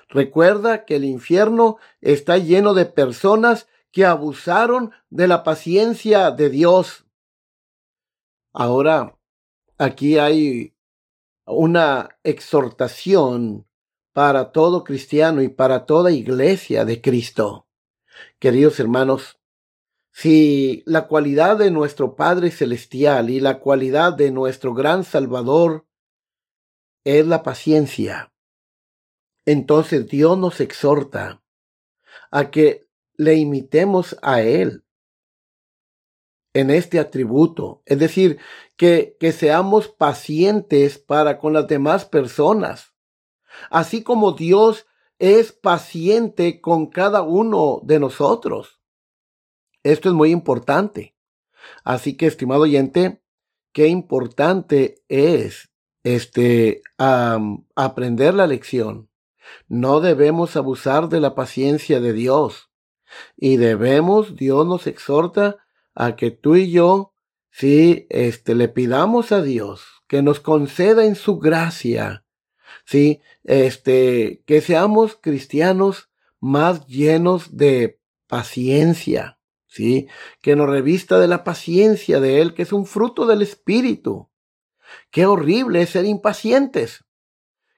Recuerda 0.10 0.86
que 0.86 0.98
el 0.98 1.06
infierno 1.06 1.78
está 2.02 2.38
lleno 2.38 2.74
de 2.74 2.86
personas 2.86 3.68
que 3.92 4.06
abusaron 4.06 4.92
de 5.10 5.28
la 5.28 5.44
paciencia 5.44 6.32
de 6.32 6.50
Dios. 6.50 7.06
Ahora, 8.52 9.18
aquí 9.78 10.18
hay 10.18 10.74
una 11.46 12.18
exhortación 12.24 13.68
para 14.14 14.52
todo 14.52 14.84
cristiano 14.84 15.42
y 15.42 15.50
para 15.50 15.86
toda 15.86 16.12
iglesia 16.12 16.86
de 16.86 17.02
Cristo. 17.02 17.68
Queridos 18.40 18.80
hermanos, 18.80 19.40
si 20.12 20.84
la 20.86 21.08
cualidad 21.08 21.58
de 21.58 21.72
nuestro 21.72 22.16
Padre 22.16 22.52
Celestial 22.52 23.32
y 23.32 23.40
la 23.40 23.60
cualidad 23.60 24.14
de 24.14 24.32
nuestro 24.32 24.74
gran 24.76 25.04
Salvador 25.04 25.86
es 27.04 27.28
la 27.28 27.44
paciencia, 27.44 28.34
entonces 29.46 30.08
Dios 30.08 30.38
nos 30.38 30.60
exhorta 30.62 31.44
a 32.32 32.50
que 32.50 32.88
le 33.16 33.36
imitemos 33.36 34.18
a 34.22 34.42
Él 34.42 34.84
en 36.54 36.70
este 36.70 37.00
atributo. 37.00 37.82
Es 37.86 38.00
decir, 38.00 38.40
que, 38.78 39.18
que 39.20 39.32
seamos 39.32 39.88
pacientes 39.88 40.98
para 40.98 41.40
con 41.40 41.54
las 41.54 41.68
demás 41.68 42.06
personas. 42.06 42.94
Así 43.70 44.04
como 44.04 44.32
Dios 44.32 44.88
es 45.20 45.52
paciente 45.52 46.62
con 46.62 46.88
cada 46.88 47.22
uno 47.22 47.82
de 47.84 48.00
nosotros. 48.00 48.82
Esto 49.84 50.10
es 50.10 50.16
muy 50.16 50.32
importante. 50.32 51.16
Así 51.84 52.16
que, 52.16 52.28
estimado 52.28 52.62
oyente, 52.62 53.22
qué 53.74 53.88
importante 53.88 55.04
es 55.08 55.73
este 56.04 56.82
aprender 56.98 58.34
la 58.34 58.48
lección. 58.48 59.10
No 59.68 60.02
debemos 60.02 60.56
abusar 60.56 61.10
de 61.10 61.20
la 61.20 61.36
paciencia 61.36 62.00
de 62.00 62.14
Dios. 62.14 62.70
Y 63.38 63.58
debemos, 63.58 64.36
Dios 64.36 64.66
nos 64.66 64.88
exhorta 64.88 65.58
a 65.94 66.16
que 66.16 66.32
tú 66.32 66.56
y 66.56 66.72
yo, 66.72 67.14
sí, 67.52 68.08
este, 68.10 68.56
le 68.56 68.70
pidamos 68.70 69.32
a 69.32 69.42
Dios 69.42 70.04
que 70.08 70.22
nos 70.22 70.40
conceda 70.40 71.06
en 71.06 71.16
su 71.16 71.40
gracia, 71.40 72.26
sí, 72.86 73.22
este, 73.44 74.44
que 74.46 74.62
seamos 74.62 75.18
cristianos 75.20 76.10
más 76.40 76.86
llenos 76.88 77.58
de 77.58 78.00
paciencia, 78.28 79.40
sí, 79.66 80.08
que 80.42 80.56
nos 80.56 80.70
revista 80.70 81.20
de 81.20 81.28
la 81.28 81.44
paciencia 81.44 82.20
de 82.20 82.42
Él, 82.42 82.54
que 82.54 82.64
es 82.64 82.74
un 82.74 82.86
fruto 82.86 83.26
del 83.26 83.42
Espíritu. 83.42 84.30
Qué 85.12 85.26
horrible 85.26 85.82
es 85.82 85.92
ser 85.92 86.06
impacientes. 86.06 87.06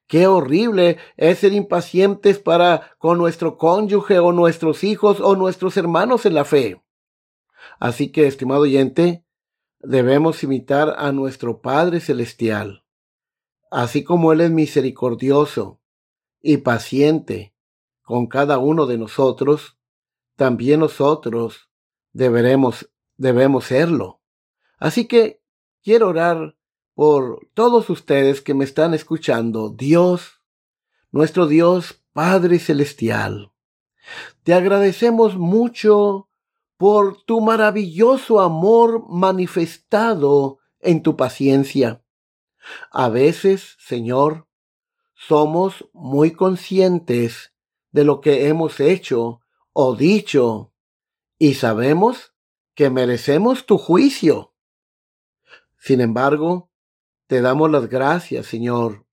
Qué 0.07 0.27
horrible 0.27 0.97
es 1.17 1.39
ser 1.39 1.53
impacientes 1.53 2.39
para 2.39 2.95
con 2.99 3.17
nuestro 3.17 3.57
cónyuge 3.57 4.19
o 4.19 4.31
nuestros 4.31 4.83
hijos 4.83 5.19
o 5.19 5.35
nuestros 5.35 5.77
hermanos 5.77 6.25
en 6.25 6.35
la 6.35 6.45
fe. 6.45 6.81
Así 7.79 8.11
que, 8.11 8.27
estimado 8.27 8.61
oyente, 8.61 9.25
debemos 9.79 10.43
imitar 10.43 10.95
a 10.97 11.11
nuestro 11.11 11.61
Padre 11.61 11.99
Celestial. 11.99 12.83
Así 13.71 14.03
como 14.03 14.31
Él 14.31 14.41
es 14.41 14.51
misericordioso 14.51 15.81
y 16.41 16.57
paciente 16.57 17.55
con 18.03 18.27
cada 18.27 18.59
uno 18.59 18.85
de 18.85 18.99
nosotros, 18.99 19.79
también 20.35 20.81
nosotros 20.81 21.69
deberemos, 22.13 22.91
debemos 23.17 23.65
serlo. 23.65 24.21
Así 24.77 25.07
que 25.07 25.41
quiero 25.83 26.09
orar 26.09 26.55
por 26.95 27.47
todos 27.53 27.89
ustedes 27.89 28.41
que 28.41 28.53
me 28.53 28.63
están 28.63 28.93
escuchando, 28.93 29.69
Dios, 29.69 30.41
nuestro 31.11 31.45
Dios 31.45 32.01
Padre 32.13 32.57
Celestial. 32.57 33.51
Te 34.43 34.53
agradecemos 34.53 35.35
mucho 35.35 36.29
por 36.77 37.21
tu 37.23 37.41
maravilloso 37.41 38.39
amor 38.39 39.05
manifestado 39.09 40.59
en 40.79 41.03
tu 41.03 41.17
paciencia. 41.17 42.01
A 42.91 43.09
veces, 43.09 43.75
Señor, 43.77 44.47
somos 45.13 45.89
muy 45.91 46.31
conscientes 46.31 47.53
de 47.91 48.05
lo 48.05 48.21
que 48.21 48.47
hemos 48.47 48.79
hecho 48.79 49.41
o 49.73 49.95
dicho 49.95 50.73
y 51.37 51.55
sabemos 51.55 52.33
que 52.73 52.89
merecemos 52.89 53.65
tu 53.65 53.77
juicio. 53.77 54.53
Sin 55.77 56.01
embargo, 56.01 56.69
te 57.27 57.41
damos 57.41 57.71
las 57.71 57.89
gracias, 57.89 58.45
Señor, 58.45 59.05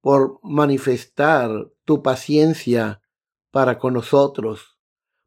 por 0.00 0.38
manifestar 0.42 1.70
tu 1.84 2.02
paciencia 2.02 3.02
para 3.50 3.78
con 3.78 3.94
nosotros. 3.94 4.78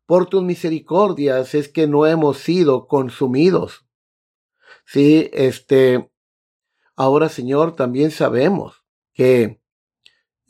Por 0.06 0.28
tus 0.28 0.44
misericordias 0.44 1.54
es 1.56 1.70
que 1.70 1.88
no 1.88 2.06
hemos 2.06 2.38
sido 2.38 2.88
consumidos. 2.88 3.86
Sí, 4.86 5.30
este, 5.34 6.12
ahora, 6.96 7.30
Señor, 7.30 7.76
también 7.76 8.12
sabemos 8.12 8.84
que 9.14 9.62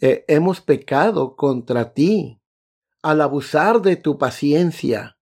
eh, 0.02 0.24
hemos 0.28 0.62
pecado 0.62 1.36
contra 1.36 1.94
ti 1.94 2.42
al 3.02 3.22
abusar 3.22 3.82
de 3.82 3.96
tu 3.96 4.18
paciencia. 4.18 5.18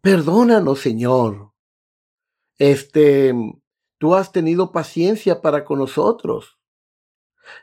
Perdónanos, 0.00 0.80
Señor. 0.80 1.52
Este, 2.58 3.34
tú 4.02 4.16
has 4.16 4.32
tenido 4.32 4.72
paciencia 4.72 5.40
para 5.40 5.64
con 5.64 5.78
nosotros. 5.78 6.58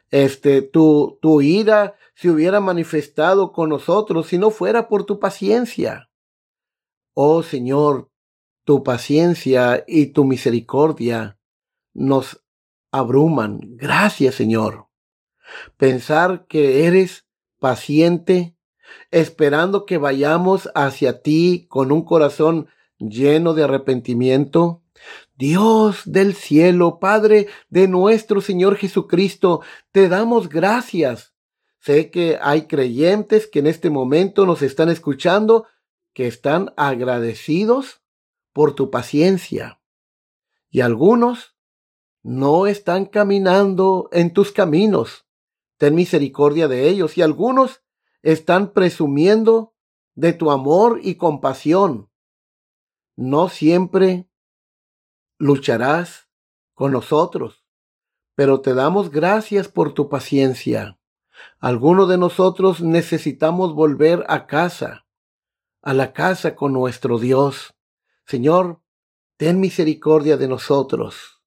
Este, 0.10 0.62
tu, 0.62 1.19
tu 1.21 1.41
ira 1.41 1.97
se 2.15 2.30
hubiera 2.30 2.62
manifestado 2.62 3.52
con 3.52 3.67
nosotros 3.67 4.28
si 4.28 4.38
no 4.38 4.49
fuera 4.49 4.88
por 4.88 5.04
tu 5.04 5.19
paciencia. 5.19 6.10
Oh 7.13 7.43
Señor, 7.43 8.10
tu 8.63 8.84
paciencia 8.84 9.84
y 9.86 10.13
tu 10.13 10.23
misericordia 10.23 11.38
nos 11.93 12.41
abruman. 12.89 13.60
Gracias, 13.75 14.36
Señor. 14.36 14.88
Pensar 15.75 16.47
que 16.47 16.86
eres 16.86 17.28
paciente, 17.60 18.56
esperando 19.12 19.86
que 19.86 19.97
vayamos 19.97 20.69
hacia 20.73 21.21
ti 21.21 21.65
con 21.67 21.91
un 21.91 22.06
corazón 22.06 22.69
lleno 22.97 23.54
de 23.54 23.63
arrepentimiento, 23.65 24.84
Dios 25.39 26.02
del 26.04 26.34
cielo, 26.34 26.99
Padre 26.99 27.47
de 27.69 27.88
nuestro 27.88 28.41
Señor 28.41 28.75
Jesucristo, 28.75 29.62
te 29.93 30.10
damos 30.10 30.49
gracias. 30.49 31.34
Sé 31.80 32.12
que 32.12 32.38
hay 32.41 32.67
creyentes 32.67 33.47
que 33.47 33.60
en 33.60 33.67
este 33.67 33.89
momento 33.89 34.45
nos 34.45 34.62
están 34.62 34.89
escuchando, 34.89 35.65
que 36.13 36.28
están 36.28 36.73
agradecidos 36.75 38.02
por 38.52 38.75
tu 38.75 38.91
paciencia. 38.91 39.80
Y 40.69 40.82
algunos 40.82 41.56
no 42.21 42.67
están 42.67 43.06
caminando 43.06 44.10
en 44.12 44.34
tus 44.34 44.52
caminos. 44.52 45.25
Ten 45.78 45.95
misericordia 45.95 46.67
de 46.67 46.89
ellos. 46.89 47.17
Y 47.17 47.21
algunos 47.21 47.82
están 48.23 48.73
presumiendo 48.73 49.73
de 50.15 50.34
tu 50.34 50.52
amor 50.52 50.99
y 51.02 51.15
compasión. 51.15 52.10
No 53.15 53.47
siempre 53.47 54.29
lucharás 55.39 56.28
con 56.75 56.91
nosotros, 56.91 57.65
pero 58.36 58.62
te 58.62 58.73
damos 58.73 59.10
gracias 59.10 59.67
por 59.67 59.93
tu 59.93 60.10
paciencia. 60.10 60.99
Algunos 61.60 62.08
de 62.10 62.17
nosotros 62.17 62.82
necesitamos 62.82 63.73
volver 63.73 64.25
a 64.28 64.45
casa, 64.45 65.08
a 65.82 65.93
la 65.93 66.13
casa 66.13 66.56
con 66.56 66.73
nuestro 66.73 67.17
Dios. 67.17 67.73
Señor, 68.25 68.82
ten 69.38 69.60
misericordia 69.60 70.38
de 70.38 70.47
nosotros. 70.47 71.41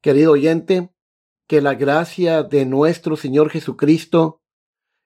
Querido 0.00 0.32
oyente, 0.32 0.92
que 1.46 1.60
la 1.60 1.74
gracia 1.74 2.42
de 2.42 2.66
nuestro 2.66 3.16
Señor 3.16 3.50
Jesucristo, 3.50 4.42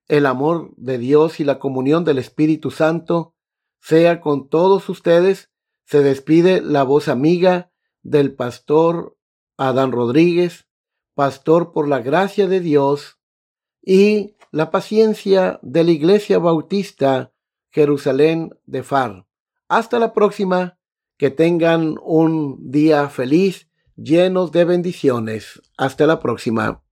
el 0.08 0.26
amor 0.26 0.72
de 0.76 0.98
Dios 0.98 1.38
y 1.38 1.44
la 1.44 1.58
comunión 1.58 2.04
del 2.04 2.18
Espíritu 2.18 2.70
Santo 2.70 3.34
sea 3.80 4.20
con 4.20 4.48
todos 4.48 4.88
ustedes. 4.88 5.50
Se 5.84 6.02
despide 6.02 6.60
la 6.60 6.82
voz 6.82 7.08
amiga 7.08 7.71
del 8.02 8.34
pastor 8.34 9.16
Adán 9.56 9.92
Rodríguez, 9.92 10.66
pastor 11.14 11.72
por 11.72 11.88
la 11.88 12.00
gracia 12.00 12.46
de 12.46 12.60
Dios, 12.60 13.18
y 13.82 14.36
la 14.50 14.70
paciencia 14.70 15.58
de 15.62 15.84
la 15.84 15.90
Iglesia 15.90 16.38
Bautista 16.38 17.32
Jerusalén 17.70 18.56
de 18.66 18.82
Far. 18.82 19.26
Hasta 19.68 19.98
la 19.98 20.12
próxima. 20.12 20.78
Que 21.18 21.30
tengan 21.30 21.98
un 22.02 22.72
día 22.72 23.08
feliz, 23.08 23.68
llenos 23.94 24.50
de 24.50 24.64
bendiciones. 24.64 25.62
Hasta 25.76 26.04
la 26.04 26.18
próxima. 26.18 26.82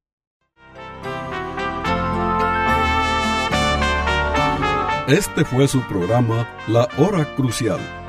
Este 5.09 5.45
fue 5.45 5.67
su 5.67 5.81
programa 5.89 6.49
La 6.69 6.89
Hora 6.97 7.35
Crucial. 7.35 8.00